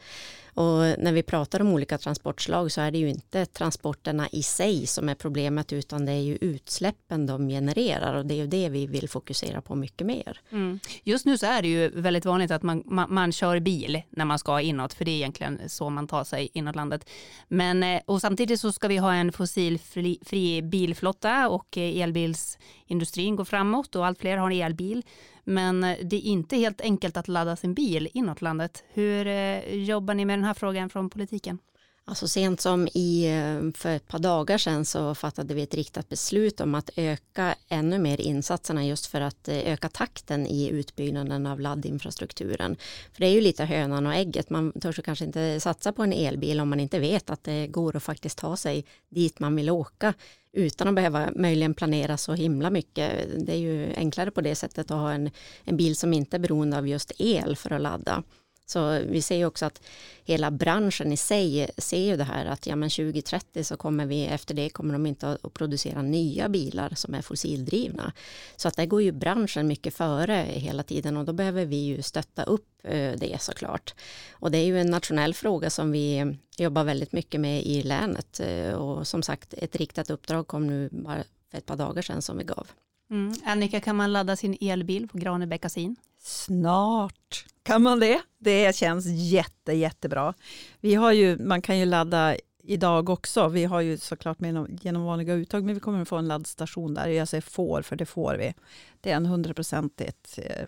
[0.54, 4.88] Och när vi pratar om olika transportslag så är det ju inte transporterna i sig
[4.88, 8.70] som är problemet utan det är ju utsläppen de genererar och det är ju det
[8.70, 10.42] vi vill fokusera på mycket mer.
[10.50, 10.80] Mm.
[11.04, 14.26] Just nu så är det ju väldigt vanligt att man, man, man, kör bil när
[14.26, 17.10] man ska inåt för det är egentligen så man tar sig inåt landet.
[17.48, 23.36] Men, eh, och samtidigt så ska vi ha en fossilfri fri bilflotta och eh, elbilsindustrin
[23.36, 25.04] går framåt och allt fler har en elbil.
[25.44, 28.84] Men eh, det är inte helt enkelt att ladda sin bil inåt landet.
[28.88, 31.60] Hur eh, jobbar ni med den här frågan från politiken?
[32.06, 36.10] Alltså sent som i, eh, för ett par dagar sedan så fattade vi ett riktat
[36.10, 41.46] beslut om att öka ännu mer insatserna just för att eh, öka takten i utbyggnaden
[41.46, 42.76] av laddinfrastrukturen.
[43.14, 46.14] För det är ju lite hönan och ägget, man törs kanske inte satsa på en
[46.14, 49.70] elbil om man inte vet att det går att faktiskt ta sig dit man vill
[49.70, 50.14] åka
[50.54, 53.12] utan att behöva möjligen planera så himla mycket.
[53.38, 55.30] Det är ju enklare på det sättet att ha en,
[55.64, 58.24] en bil som inte är beroende av just el för att ladda.
[58.66, 59.82] Så vi ser ju också att
[60.24, 64.26] hela branschen i sig ser ju det här att ja, men 2030 så kommer vi
[64.26, 68.14] efter det kommer de inte att producera nya bilar som är fossildrivna.
[68.56, 72.02] Så att det går ju branschen mycket före hela tiden och då behöver vi ju
[72.02, 73.96] stötta upp eh, det såklart.
[74.32, 78.40] Och det är ju en nationell fråga som vi jobbar väldigt mycket med i länet
[78.40, 82.22] eh, och som sagt ett riktat uppdrag kom nu bara för ett par dagar sedan
[82.22, 82.68] som vi gav.
[83.10, 83.34] Mm.
[83.46, 85.96] Annika, kan man ladda sin elbil på Granebäckasin?
[86.20, 88.22] Snart kan man det.
[88.38, 90.34] Det känns jätte, jättebra.
[90.80, 93.48] Vi har ju, man kan ju ladda idag också.
[93.48, 96.94] Vi har ju såklart med genom vanliga uttag, men vi kommer att få en laddstation
[96.94, 97.08] där.
[97.08, 98.54] Jag säger får, för det får vi.
[99.02, 100.66] Det är en hundraprocentigt eh,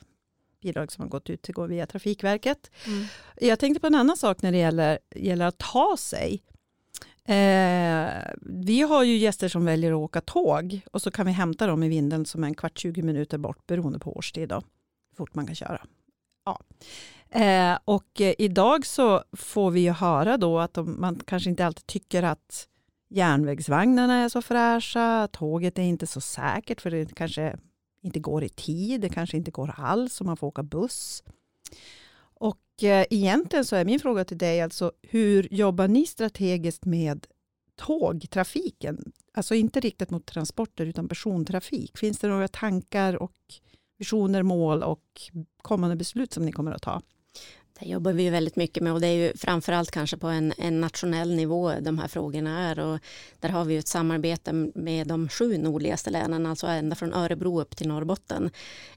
[0.62, 2.72] bidrag som har gått ut till går via Trafikverket.
[2.88, 3.06] Mm.
[3.36, 6.44] Jag tänkte på en annan sak när det gäller, gäller att ta sig.
[7.28, 8.10] Eh,
[8.42, 11.84] vi har ju gäster som väljer att åka tåg och så kan vi hämta dem
[11.84, 14.50] i vinden som är en kvart, 20 minuter bort beroende på årstid.
[14.50, 14.62] Då
[15.18, 15.82] fort man kan köra.
[16.46, 16.60] Ja.
[17.30, 21.66] Eh, och eh, idag så får vi ju höra då att de, man kanske inte
[21.66, 22.68] alltid tycker att
[23.10, 27.58] järnvägsvagnarna är så fräscha, tåget är inte så säkert för det kanske
[28.02, 31.24] inte går i tid, det kanske inte går alls och man får åka buss.
[32.18, 37.28] Och eh, egentligen så är min fråga till dig alltså hur jobbar ni strategiskt med
[37.76, 39.12] tågtrafiken?
[39.34, 41.98] Alltså inte riktat mot transporter utan persontrafik.
[41.98, 43.34] Finns det några tankar och
[43.98, 45.04] visioner, mål och
[45.62, 47.02] kommande beslut som ni kommer att ta?
[47.80, 50.82] Det jobbar vi väldigt mycket med och det är ju framförallt kanske på en, en,
[50.82, 53.00] nationell nivå de här frågorna är och
[53.40, 57.78] där har vi ett samarbete med de sju nordligaste länen, alltså ända från Örebro upp
[57.78, 58.50] till Norrbotten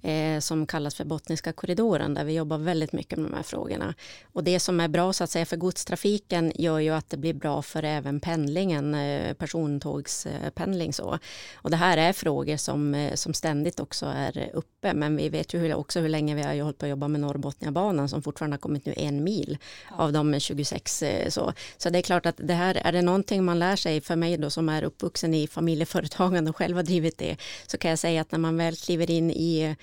[0.02, 3.94] eh, som kallas för Bottniska korridoren där vi jobbar väldigt mycket med de här frågorna.
[4.32, 7.34] Och det som är bra så att säga för godstrafiken gör ju att det blir
[7.34, 11.18] bra för även pendlingen, eh, persontågspendling så.
[11.54, 15.54] Och det här är frågor som, eh, som ständigt också är uppe men vi vet
[15.54, 18.86] ju också hur länge vi har hållit på att jobba med Norrbotniabanan som fortfarande kommit
[18.86, 19.58] nu en mil
[19.90, 19.96] ja.
[19.96, 21.02] av de 26.
[21.02, 21.52] Eh, så.
[21.76, 24.36] så det är klart att det här är det någonting man lär sig för mig
[24.36, 27.36] då som är uppvuxen i familjeföretagande och själv har drivit det
[27.66, 29.76] så kan jag säga att när man väl kliver in i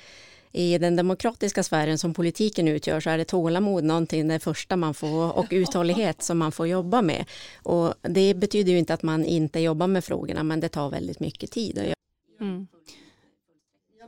[0.56, 4.94] i den demokratiska sfären som politiken utgör så är det tålamod någonting det första man
[4.94, 7.26] får och uthållighet som man får jobba med.
[7.64, 11.20] Och det betyder ju inte att man inte jobbar med frågorna men det tar väldigt
[11.20, 11.94] mycket tid.
[12.40, 12.68] Mm.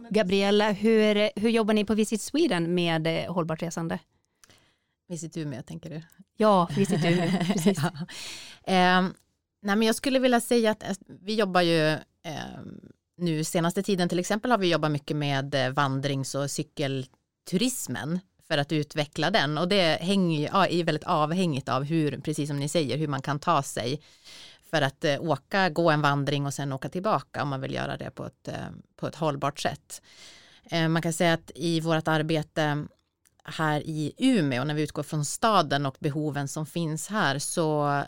[0.10, 4.00] Gabriella, hur, hur jobbar ni på Visit Sweden med eh, hållbart resande?
[5.08, 6.02] Visit Umeå tänker du?
[6.38, 7.78] Ja, Visit Umeå, precis.
[7.84, 7.92] ja.
[8.74, 9.02] eh,
[9.62, 12.62] nej, men jag skulle vilja säga att eh, vi jobbar ju eh,
[13.18, 18.58] nu senaste tiden till exempel har vi jobbat mycket med eh, vandrings och cykelturismen för
[18.58, 22.70] att utveckla den och det hänger, ja, är väldigt avhängigt av hur, precis som ni
[22.70, 24.02] säger, hur man kan ta sig
[24.70, 27.98] för att eh, åka, gå en vandring och sen åka tillbaka om man vill göra
[27.98, 30.02] det på ett, eh, på ett hållbart sätt.
[30.64, 32.88] Eh, man kan säga att i vårt arbete
[33.44, 38.06] här i Umeå, när vi utgår från staden och behoven som finns här, så eh,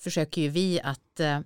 [0.00, 1.40] försöker ju vi att eh,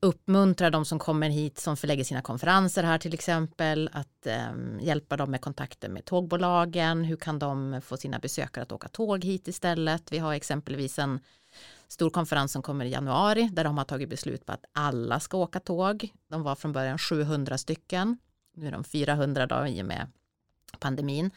[0.00, 5.16] uppmuntra de som kommer hit som förlägger sina konferenser här till exempel, att eh, hjälpa
[5.16, 9.48] dem med kontakter med tågbolagen, hur kan de få sina besökare att åka tåg hit
[9.48, 10.12] istället.
[10.12, 11.20] Vi har exempelvis en
[11.92, 15.36] stor konferens som kommer i januari där de har tagit beslut på att alla ska
[15.36, 16.12] åka tåg.
[16.28, 18.18] De var från början 700 stycken,
[18.54, 20.06] nu är de 400 då i och med
[20.78, 21.30] pandemin.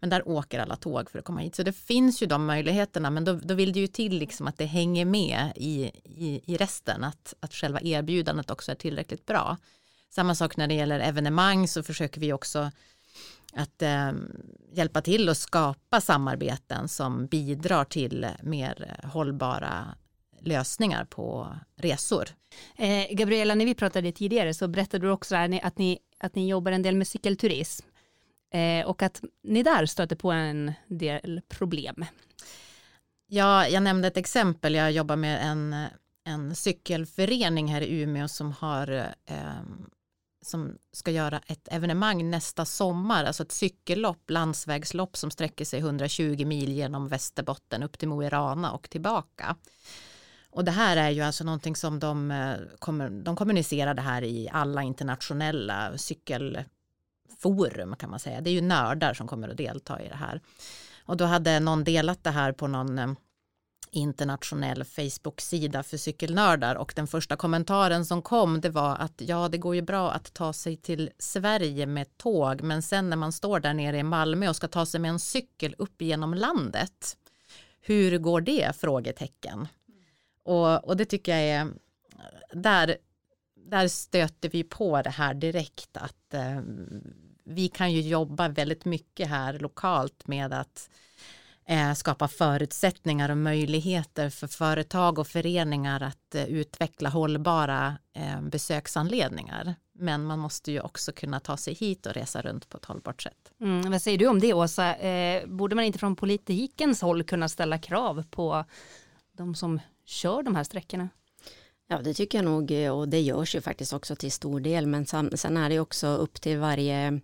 [0.00, 1.54] Men där åker alla tåg för att komma hit.
[1.54, 4.58] Så det finns ju de möjligheterna men då, då vill det ju till liksom att
[4.58, 7.04] det hänger med i, i, i resten.
[7.04, 9.56] Att, att själva erbjudandet också är tillräckligt bra.
[10.08, 12.70] Samma sak när det gäller evenemang så försöker vi också
[13.52, 14.12] att eh,
[14.72, 19.94] hjälpa till att skapa samarbeten som bidrar till mer hållbara
[20.40, 22.28] lösningar på resor.
[22.76, 26.34] Eh, Gabriella, när vi pratade tidigare så berättade du också att ni, att ni, att
[26.34, 27.86] ni jobbar en del med cykelturism
[28.54, 32.04] eh, och att ni där stöter på en del problem.
[33.26, 34.74] Ja, jag nämnde ett exempel.
[34.74, 35.86] Jag jobbar med en,
[36.24, 38.88] en cykelförening här i Umeå som har
[39.26, 39.62] eh,
[40.42, 46.46] som ska göra ett evenemang nästa sommar, alltså ett cykellopp, landsvägslopp som sträcker sig 120
[46.46, 49.56] mil genom Västerbotten upp till Mo i Rana och tillbaka.
[50.50, 52.54] Och det här är ju alltså någonting som de, eh,
[53.10, 58.40] de kommunicerar det här i alla internationella cykelforum kan man säga.
[58.40, 60.40] Det är ju nördar som kommer att delta i det här.
[61.04, 63.12] Och då hade någon delat det här på någon eh,
[63.90, 69.58] internationell Facebook-sida för cykelnördar och den första kommentaren som kom det var att ja det
[69.58, 73.60] går ju bra att ta sig till Sverige med tåg men sen när man står
[73.60, 77.16] där nere i Malmö och ska ta sig med en cykel upp genom landet
[77.80, 78.76] hur går det?
[78.76, 79.68] frågetecken.
[80.42, 81.72] Och, och det tycker jag är
[82.52, 82.96] där,
[83.54, 86.60] där stöter vi på det här direkt att eh,
[87.44, 90.90] vi kan ju jobba väldigt mycket här lokalt med att
[91.96, 99.74] skapa förutsättningar och möjligheter för företag och föreningar att eh, utveckla hållbara eh, besöksanledningar.
[99.94, 103.22] Men man måste ju också kunna ta sig hit och resa runt på ett hållbart
[103.22, 103.52] sätt.
[103.60, 104.96] Mm, vad säger du om det Åsa?
[104.96, 108.64] Eh, borde man inte från politikens håll kunna ställa krav på
[109.32, 111.08] de som kör de här sträckorna?
[111.88, 114.86] Ja, det tycker jag nog och det görs ju faktiskt också till stor del.
[114.86, 117.20] Men sen är det också upp till varje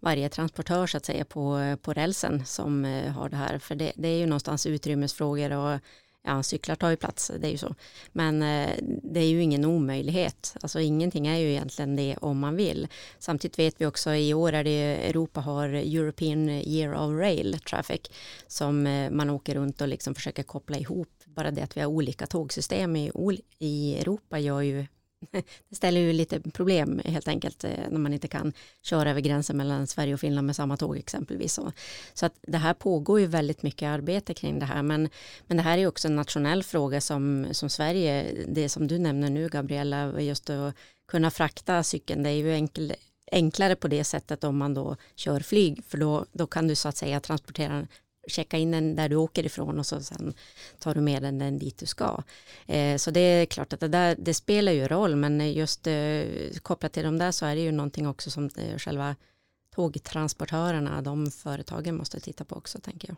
[0.00, 3.58] varje transportör så att säga på, på rälsen som eh, har det här.
[3.58, 5.80] För det, det är ju någonstans utrymmesfrågor och
[6.26, 7.74] ja, cyklar tar ju plats, det är ju så.
[8.12, 8.70] Men eh,
[9.02, 10.56] det är ju ingen omöjlighet.
[10.62, 12.88] Alltså ingenting är ju egentligen det om man vill.
[13.18, 18.00] Samtidigt vet vi också i år är det Europa har European Year of Rail Traffic
[18.46, 21.08] som eh, man åker runt och liksom försöker koppla ihop.
[21.24, 23.10] Bara det att vi har olika tågsystem i,
[23.58, 24.86] i Europa gör ju
[25.68, 28.52] det ställer ju lite problem helt enkelt eh, när man inte kan
[28.82, 31.58] köra över gränsen mellan Sverige och Finland med samma tåg exempelvis.
[32.14, 35.08] Så att det här pågår ju väldigt mycket arbete kring det här men,
[35.46, 39.30] men det här är också en nationell fråga som, som Sverige, det som du nämner
[39.30, 40.74] nu Gabriella, just att
[41.08, 42.94] kunna frakta cykeln, det är ju enkel,
[43.32, 46.88] enklare på det sättet om man då kör flyg för då, då kan du så
[46.88, 47.86] att säga transportera
[48.26, 50.34] checka in den där du åker ifrån och så sen
[50.78, 52.22] tar du med den, den dit du ska.
[52.66, 56.24] Eh, så det är klart att det, där, det spelar ju roll men just eh,
[56.62, 59.16] kopplat till de där så är det ju någonting också som eh, själva
[59.74, 63.16] tågtransportörerna, de företagen måste titta på också tänker jag.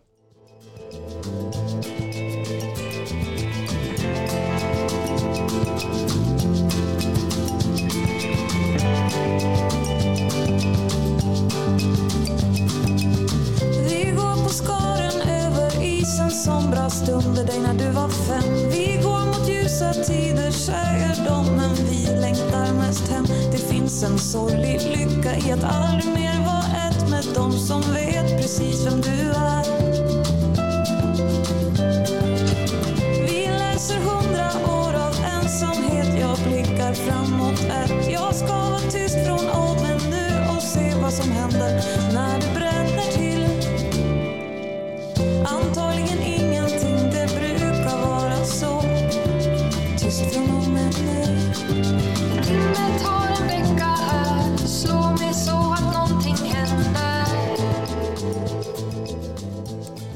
[9.48, 9.77] som
[17.04, 18.70] stunder dig när du var fem.
[18.70, 23.24] Vi går mot ljusa tider, säger de, men vi längtar mest hem.
[23.52, 28.42] Det finns en sorglig lycka i att aldrig mer vara ett med de som vet
[28.42, 29.64] precis vem du är.
[33.26, 38.12] Vi läser hundra år av ensamhet, jag blickar framåt ett.
[38.12, 41.82] Jag ska vara tyst från åldern nu och se vad som händer
[42.14, 43.44] när det bränner till.
[45.46, 45.87] Antal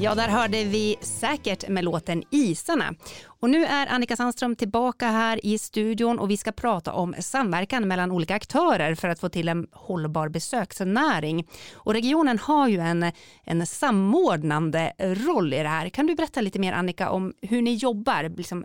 [0.02, 2.94] Ja, där hörde vi säkert med låten Isarna.
[3.24, 7.88] Och nu är Annika Sandström tillbaka här i studion och vi ska prata om samverkan
[7.88, 11.48] mellan olika aktörer för att få till en hållbar besöksnäring.
[11.74, 13.12] Och regionen har ju en,
[13.44, 15.88] en samordnande roll i det här.
[15.88, 18.64] Kan du berätta lite mer Annika om hur ni jobbar liksom,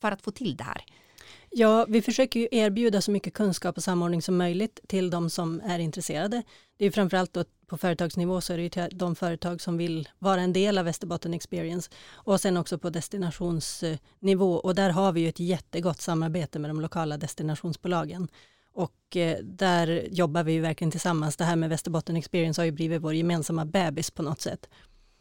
[0.00, 0.84] för att få till det här?
[1.56, 5.60] Ja, vi försöker ju erbjuda så mycket kunskap och samordning som möjligt till de som
[5.64, 6.42] är intresserade.
[6.76, 10.08] Det är framförallt då på företagsnivå så är det ju till de företag som vill
[10.18, 15.20] vara en del av Västerbotten Experience och sen också på destinationsnivå och där har vi
[15.20, 18.28] ju ett jättegott samarbete med de lokala destinationsbolagen.
[18.72, 21.36] Och eh, där jobbar vi ju verkligen tillsammans.
[21.36, 24.68] Det här med Västerbotten Experience har ju blivit vår gemensamma bebis på något sätt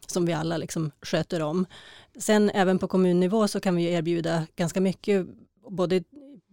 [0.07, 1.65] som vi alla liksom sköter om.
[2.17, 5.27] Sen även på kommunnivå så kan vi erbjuda ganska mycket
[5.69, 6.03] både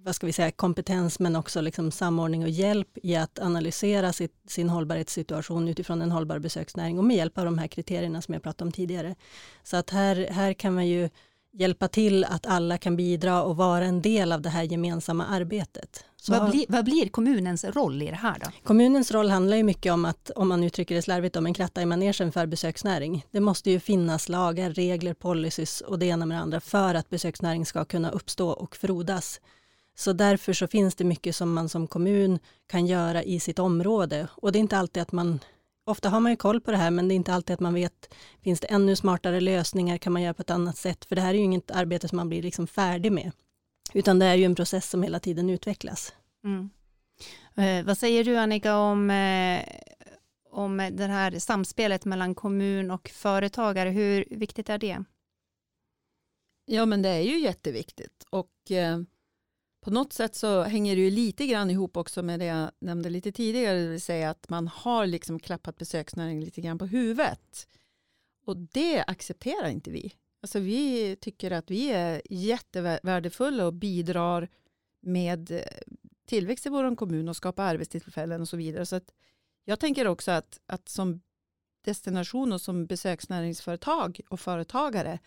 [0.04, 4.34] vad ska vi säga, kompetens men också liksom samordning och hjälp i att analysera sitt,
[4.46, 8.42] sin hållbarhetssituation utifrån en hållbar besöksnäring och med hjälp av de här kriterierna som jag
[8.42, 9.14] pratade om tidigare.
[9.62, 11.08] Så att här, här kan man ju
[11.52, 16.04] hjälpa till att alla kan bidra och vara en del av det här gemensamma arbetet.
[16.16, 18.46] Så vad, blir, vad blir kommunens roll i det här då?
[18.64, 21.82] Kommunens roll handlar ju mycket om att, om man uttrycker det slarvigt, om en kratta
[21.82, 23.26] i manegen för besöksnäring.
[23.30, 27.10] Det måste ju finnas lagar, regler, policies och det ena med det andra för att
[27.10, 29.40] besöksnäring ska kunna uppstå och frodas.
[30.00, 34.28] Så därför så finns det mycket som man som kommun kan göra i sitt område.
[34.34, 35.40] Och det är inte alltid att man,
[35.84, 37.74] ofta har man ju koll på det här, men det är inte alltid att man
[37.74, 41.04] vet, finns det ännu smartare lösningar, kan man göra på ett annat sätt?
[41.04, 43.32] För det här är ju inget arbete som man blir liksom färdig med,
[43.92, 46.12] utan det är ju en process som hela tiden utvecklas.
[46.44, 46.70] Mm.
[47.56, 49.62] Eh, vad säger du Annika om, eh,
[50.50, 55.04] om det här samspelet mellan kommun och företagare, hur viktigt är det?
[56.64, 58.98] Ja men det är ju jätteviktigt och eh,
[59.80, 63.10] på något sätt så hänger det ju lite grann ihop också med det jag nämnde
[63.10, 67.68] lite tidigare, det vill säga att man har liksom klappat besöksnäringen lite grann på huvudet.
[68.46, 70.12] Och det accepterar inte vi.
[70.42, 74.48] Alltså vi tycker att vi är jättevärdefulla och bidrar
[75.00, 75.60] med eh,
[76.26, 78.86] tillväxt i vår kommun och skapar arbetstillfällen och så vidare.
[78.86, 79.14] Så att
[79.64, 81.20] jag tänker också att, att som
[81.84, 85.18] destination och som besöksnäringsföretag och företagare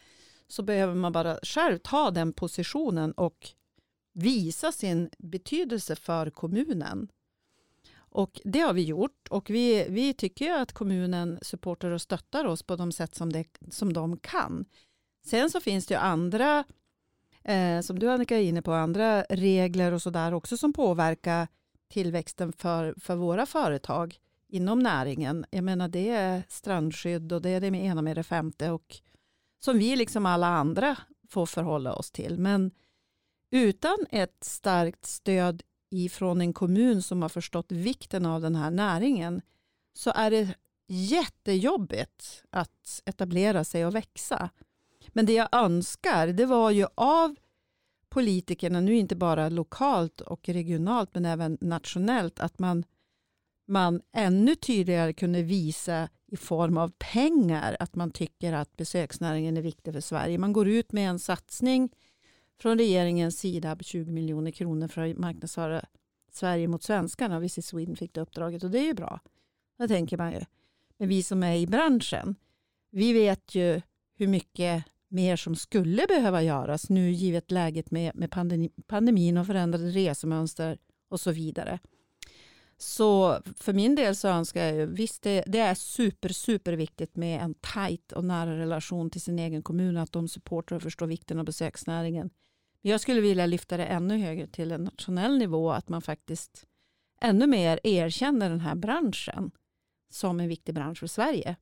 [0.48, 3.54] så behöver man bara själv ta den positionen och
[4.14, 7.08] visa sin betydelse för kommunen.
[7.96, 12.64] Och det har vi gjort och vi, vi tycker att kommunen supportar och stöttar oss
[12.64, 14.66] på de sätt som, det, som de kan.
[15.26, 16.64] Sen så finns det ju andra,
[17.44, 21.48] eh, som du Annika är inne på, andra regler och sådär också som påverkar
[21.88, 25.46] tillväxten för, för våra företag inom näringen.
[25.50, 28.98] Jag menar det är strandskydd och det är det med ena med det femte och
[29.60, 30.98] som vi liksom alla andra
[31.30, 32.40] får förhålla oss till.
[32.40, 32.72] Men
[33.54, 39.42] utan ett starkt stöd ifrån en kommun som har förstått vikten av den här näringen
[39.94, 40.56] så är det
[40.88, 44.50] jättejobbigt att etablera sig och växa.
[45.08, 47.36] Men det jag önskar det var ju av
[48.10, 52.84] politikerna, nu inte bara lokalt och regionalt men även nationellt, att man,
[53.68, 59.62] man ännu tydligare kunde visa i form av pengar att man tycker att besöksnäringen är
[59.62, 60.38] viktig för Sverige.
[60.38, 61.90] Man går ut med en satsning
[62.60, 65.86] från regeringens sida på 20 miljoner kronor för att marknadsföra
[66.32, 67.40] Sverige mot svenskarna.
[67.40, 69.20] Visit Sweden fick det uppdraget och det är ju bra.
[69.78, 70.42] Det tänker man ju.
[70.98, 72.36] Men vi som är i branschen,
[72.92, 73.82] vi vet ju
[74.16, 79.48] hur mycket mer som skulle behöva göras nu givet läget med, med pandemi, pandemin och
[79.48, 80.78] förändrade resemönster
[81.10, 81.80] och så vidare.
[82.78, 87.16] Så för min del så önskar jag ju, visst det, det, är super, super viktigt
[87.16, 91.08] med en tajt och nära relation till sin egen kommun, att de supportar och förstår
[91.08, 92.30] vikten av besöksnäringen.
[92.86, 96.66] Jag skulle vilja lyfta det ännu högre till en nationell nivå, att man faktiskt
[97.22, 99.52] ännu mer erkänner den här branschen
[100.10, 101.56] som en viktig bransch för Sverige.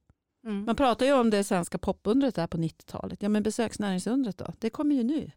[0.46, 0.66] Mm.
[0.66, 3.22] Man pratar ju om det svenska popundret där på 90-talet.
[3.22, 4.54] Ja men besöksnäringsundret då?
[4.60, 5.32] Det kommer ju nu.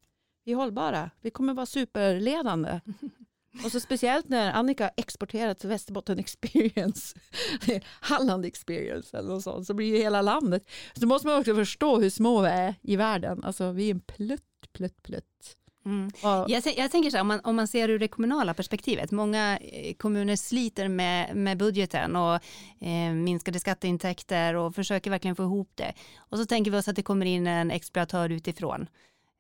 [0.45, 1.11] Vi är hållbara.
[1.21, 2.81] Vi kommer vara superledande.
[3.65, 7.19] Och så speciellt när Annika exporterat till Västerbotten Experience,
[8.01, 10.71] Halland Experience eller något sånt, så blir ju hela landet.
[10.95, 13.45] Så måste man också förstå hur små vi är i världen.
[13.45, 15.57] Alltså vi är en plutt, plutt, plutt.
[15.87, 16.11] Mm.
[16.23, 19.59] Jag, jag, tänker så här, om man, om man ser ur det kommunala perspektivet, många
[19.59, 22.35] eh, kommuner sliter med, med budgeten och
[22.81, 25.93] eh, minskade skatteintäkter och försöker verkligen få ihop det.
[26.17, 28.87] Och så tänker vi oss att det kommer in en exploatör utifrån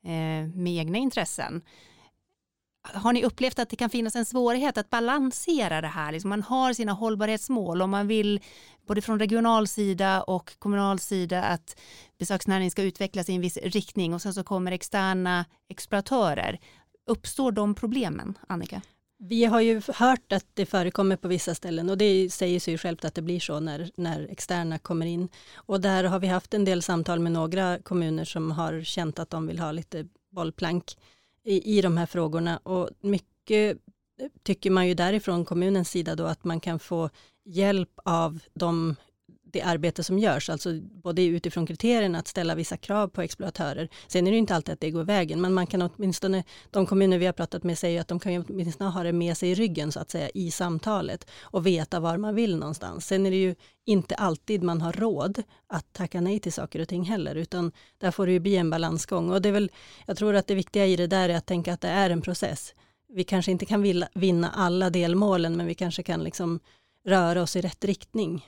[0.04, 1.62] eh, med egna intressen
[2.92, 6.12] har ni upplevt att det kan finnas en svårighet att balansera det här?
[6.12, 8.40] Liksom man har sina hållbarhetsmål och man vill
[8.86, 11.76] både från regional sida och kommunal sida att
[12.18, 16.58] besöksnäringen ska utvecklas i en viss riktning och sen så kommer externa exploatörer.
[17.06, 18.82] Uppstår de problemen, Annika?
[19.18, 23.04] Vi har ju hört att det förekommer på vissa ställen och det säger sig självt
[23.04, 25.28] att det blir så när, när externa kommer in.
[25.54, 29.30] Och där har vi haft en del samtal med några kommuner som har känt att
[29.30, 30.96] de vill ha lite bollplank
[31.44, 32.56] i, i de här frågorna.
[32.56, 33.78] Och mycket
[34.42, 37.10] tycker man ju därifrån kommunens sida då att man kan få
[37.44, 38.96] hjälp av de
[39.54, 43.88] det arbete som görs, alltså både utifrån kriterierna att ställa vissa krav på exploatörer.
[44.06, 47.18] Sen är det inte alltid att det går vägen, men man kan åtminstone, de kommuner
[47.18, 49.92] vi har pratat med säger att de kan åtminstone ha det med sig i ryggen
[49.92, 53.06] så att säga i samtalet och veta var man vill någonstans.
[53.06, 53.54] Sen är det ju
[53.86, 58.10] inte alltid man har råd att tacka nej till saker och ting heller, utan där
[58.10, 59.30] får det ju bli en balansgång.
[59.30, 59.70] Och det är väl,
[60.06, 62.22] jag tror att det viktiga i det där är att tänka att det är en
[62.22, 62.74] process.
[63.08, 66.60] Vi kanske inte kan vinna alla delmålen, men vi kanske kan liksom
[67.04, 68.46] röra oss i rätt riktning.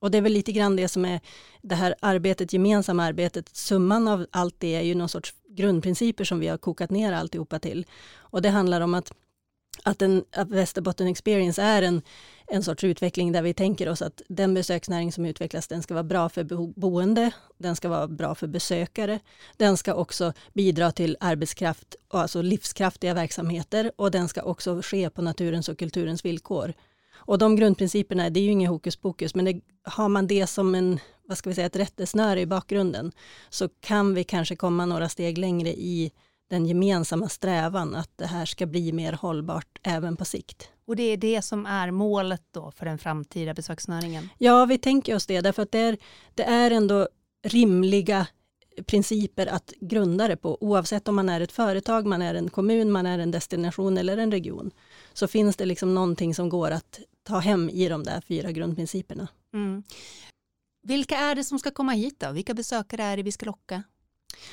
[0.00, 1.20] Och det är väl lite grann det som är
[1.62, 6.40] det här arbetet, gemensamma arbetet, summan av allt det är ju någon sorts grundprinciper som
[6.40, 7.86] vi har kokat ner alltihopa till.
[8.16, 9.12] Och det handlar om att
[9.82, 12.02] att, en, att Västerbotten Experience är en,
[12.46, 16.04] en sorts utveckling där vi tänker oss att den besöksnäring som utvecklas den ska vara
[16.04, 16.44] bra för
[16.80, 19.20] boende, den ska vara bra för besökare,
[19.56, 25.22] den ska också bidra till arbetskraft, alltså livskraftiga verksamheter och den ska också ske på
[25.22, 26.74] naturens och kulturens villkor.
[27.28, 30.74] Och de grundprinciperna, det är ju inget hokus pokus, men det, har man det som
[30.74, 33.12] en, vad ska vi säga, ett rättesnöre i bakgrunden
[33.48, 36.12] så kan vi kanske komma några steg längre i
[36.50, 40.68] den gemensamma strävan att det här ska bli mer hållbart även på sikt.
[40.86, 44.28] Och det är det som är målet då för den framtida besöksnäringen?
[44.38, 45.98] Ja, vi tänker oss det, därför att det är,
[46.34, 47.08] det är ändå
[47.42, 48.26] rimliga
[48.86, 52.90] principer att grunda det på, oavsett om man är ett företag, man är en kommun,
[52.90, 54.70] man är en destination eller en region.
[55.12, 59.28] Så finns det liksom någonting som går att ta hem i de där fyra grundprinciperna.
[59.54, 59.82] Mm.
[60.82, 62.32] Vilka är det som ska komma hit då?
[62.32, 63.82] Vilka besökare är det vi ska locka?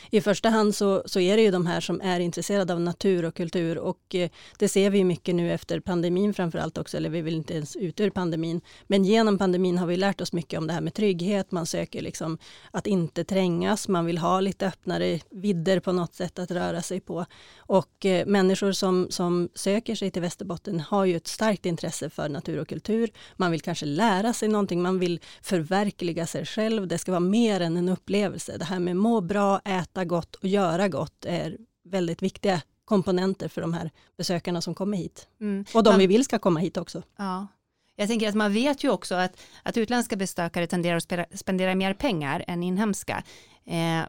[0.10, 3.26] I första hand så, så är det ju de här som är intresserade av natur
[3.26, 7.10] och kultur och eh, det ser vi mycket nu efter pandemin framför allt också, eller
[7.10, 8.62] vi vill inte ens ut ur pandemin.
[8.88, 12.02] Men genom pandemin har vi lärt oss mycket om det här med trygghet, man söker
[12.02, 12.38] liksom
[12.72, 17.00] att inte trängas, man vill ha lite öppnare vidder på något sätt att röra sig
[17.00, 17.26] på.
[17.58, 22.30] Och eh, människor som, som söker sig till Västerbotten har ju ett starkt intresse för
[22.30, 23.10] natur och kultur.
[23.36, 26.88] Man vill kanske lära sig någonting, man vill förverkliga sig själv.
[26.88, 28.58] Det ska vara mer än en upplevelse.
[28.58, 33.62] Det här med må bra, äta gott och göra gott är väldigt viktiga komponenter för
[33.62, 35.28] de här besökarna som kommer hit.
[35.42, 35.66] Mm.
[35.74, 37.04] Och de man, vi vill ska komma hit också.
[37.18, 37.48] Ja.
[37.96, 41.76] Jag tänker att man vet ju också att, att utländska besökare tenderar att spela, spendera
[41.76, 43.24] mer pengar än inhemska.
[43.66, 44.08] Eh,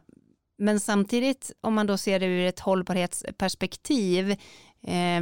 [0.57, 4.31] men samtidigt om man då ser det ur ett hållbarhetsperspektiv
[4.81, 5.21] eh,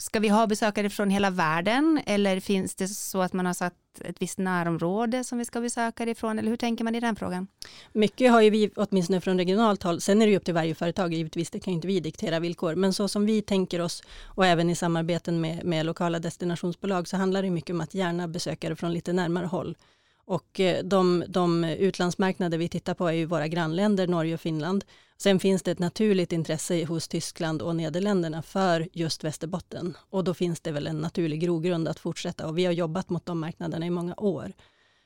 [0.00, 3.74] ska vi ha besökare från hela världen eller finns det så att man har satt
[4.04, 7.46] ett visst närområde som vi ska besöka ifrån eller hur tänker man i den frågan?
[7.92, 10.74] Mycket har ju vi åtminstone från regionalt håll, sen är det ju upp till varje
[10.74, 14.02] företag givetvis, det kan ju inte vi diktera villkor, men så som vi tänker oss
[14.24, 18.28] och även i samarbeten med, med lokala destinationsbolag så handlar det mycket om att gärna
[18.28, 19.76] besökare från lite närmare håll.
[20.24, 24.84] Och eh, de, de utlandsmarknader vi tittar på är ju våra grannländer, Norge och Finland.
[25.22, 29.96] Sen finns det ett naturligt intresse hos Tyskland och Nederländerna för just Västerbotten.
[30.10, 33.26] Och då finns det väl en naturlig grogrund att fortsätta och vi har jobbat mot
[33.26, 34.52] de marknaderna i många år.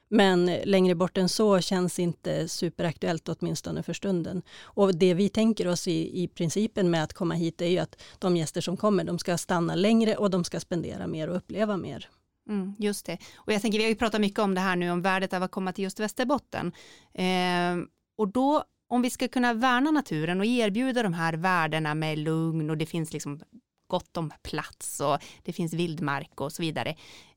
[0.08, 4.42] Men längre bort än så känns inte superaktuellt åtminstone för stunden.
[4.60, 8.02] Och det vi tänker oss i, i principen med att komma hit är ju att
[8.18, 11.76] de gäster som kommer, de ska stanna längre och de ska spendera mer och uppleva
[11.76, 12.08] mer.
[12.48, 13.18] Mm, just det.
[13.36, 15.42] Och jag tänker, vi har ju pratat mycket om det här nu, om värdet av
[15.42, 16.72] att komma till just Västerbotten.
[17.14, 17.86] Eh,
[18.16, 18.64] och då,
[18.94, 22.86] om vi ska kunna värna naturen och erbjuda de här värdena med lugn och det
[22.86, 23.40] finns liksom
[23.86, 26.90] gott om plats och det finns vildmark och så vidare.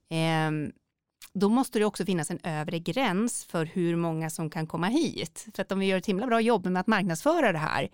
[0.10, 0.52] Eh,
[1.34, 5.48] då måste det också finnas en övre gräns för hur många som kan komma hit.
[5.56, 7.90] För att om vi gör ett himla bra jobb med att marknadsföra det här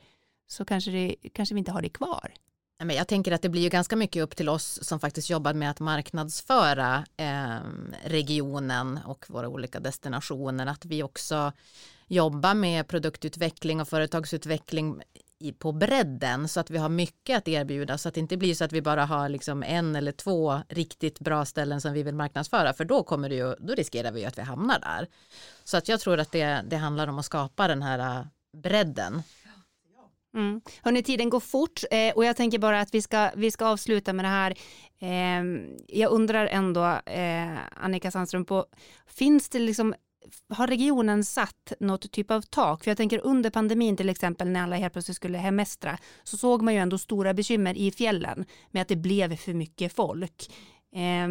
[0.47, 2.34] så kanske, det, kanske vi inte har det kvar.
[2.84, 5.53] Men jag tänker att det blir ju ganska mycket upp till oss som faktiskt jobbar
[5.53, 7.57] med att marknadsföra eh,
[8.05, 11.51] regionen och våra olika destinationer, att vi också
[12.07, 15.01] jobbar med produktutveckling och företagsutveckling
[15.39, 17.97] i, på bredden så att vi har mycket att erbjuda.
[17.97, 21.19] Så att det inte blir så att vi bara har liksom en eller två riktigt
[21.19, 24.25] bra ställen som vi vill marknadsföra för då kommer det ju, då riskerar vi ju
[24.25, 25.07] att vi hamnar där.
[25.63, 28.25] Så att jag tror att det, det handlar om att skapa den här äh,
[28.57, 29.23] bredden.
[30.34, 30.61] Mm.
[30.81, 34.13] Hörrni, tiden går fort eh, och jag tänker bara att vi ska, vi ska avsluta
[34.13, 34.55] med det här.
[34.99, 35.43] Eh,
[35.88, 38.65] jag undrar ändå, eh, Annika Sandström, på,
[39.07, 39.93] finns det liksom
[40.49, 42.84] har regionen satt något typ av tak?
[42.84, 46.61] För jag tänker under pandemin till exempel när alla helt plötsligt skulle hemestra så såg
[46.61, 50.51] man ju ändå stora bekymmer i fjällen med att det blev för mycket folk.
[50.94, 51.28] Eh,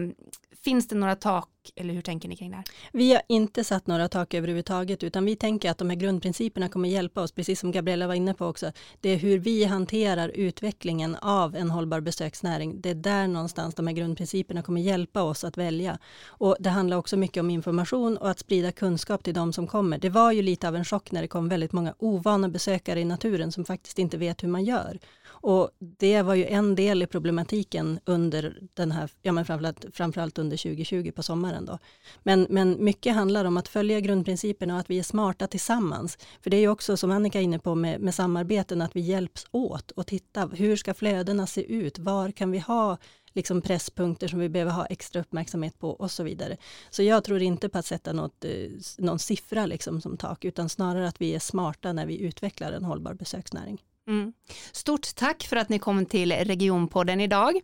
[0.65, 2.65] finns det några tak eller hur tänker ni kring det här?
[2.93, 6.89] Vi har inte satt några tak överhuvudtaget utan vi tänker att de här grundprinciperna kommer
[6.89, 8.73] hjälpa oss, precis som Gabriella var inne på också.
[9.01, 12.81] Det är hur vi hanterar utvecklingen av en hållbar besöksnäring.
[12.81, 15.99] Det är där någonstans de här grundprinciperna kommer hjälpa oss att välja.
[16.27, 19.99] Och det handlar också mycket om information och att sprida kunskap till de som kommer.
[19.99, 23.05] Det var ju lite av en chock när det kom väldigt många ovana besökare i
[23.05, 24.99] naturen som faktiskt inte vet hur man gör.
[25.43, 30.39] Och det var ju en del i problematiken under den här, ja men framförallt, framförallt
[30.39, 31.79] under 2020 på sommaren då.
[32.23, 36.19] Men, men mycket handlar om att följa grundprinciperna och att vi är smarta tillsammans.
[36.41, 39.01] För det är ju också som Annika är inne på med, med samarbeten, att vi
[39.01, 41.99] hjälps åt och titta, hur ska flödena se ut?
[41.99, 42.99] Var kan vi ha
[43.33, 46.57] liksom presspunkter som vi behöver ha extra uppmärksamhet på och så vidare.
[46.91, 48.51] Så jag tror inte på att sätta något, eh,
[48.99, 52.85] någon siffra liksom som tak, utan snarare att vi är smarta när vi utvecklar en
[52.85, 53.79] hållbar besöksnäring.
[54.09, 54.33] Mm.
[54.73, 57.55] Stort tack för att ni kom till Regionpodden idag.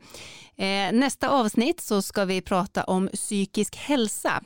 [0.56, 4.42] Eh, nästa avsnitt så ska vi prata om psykisk hälsa.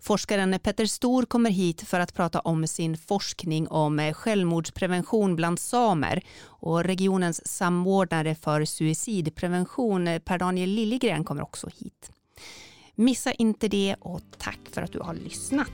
[0.00, 5.58] Forskaren Petter Stor kommer hit för att prata om sin forskning om eh, självmordsprevention bland
[5.58, 12.12] samer och regionens samordnare för suicidprevention Per-Daniel Liljegren kommer också hit.
[12.94, 15.70] Missa inte det och tack för att du har lyssnat.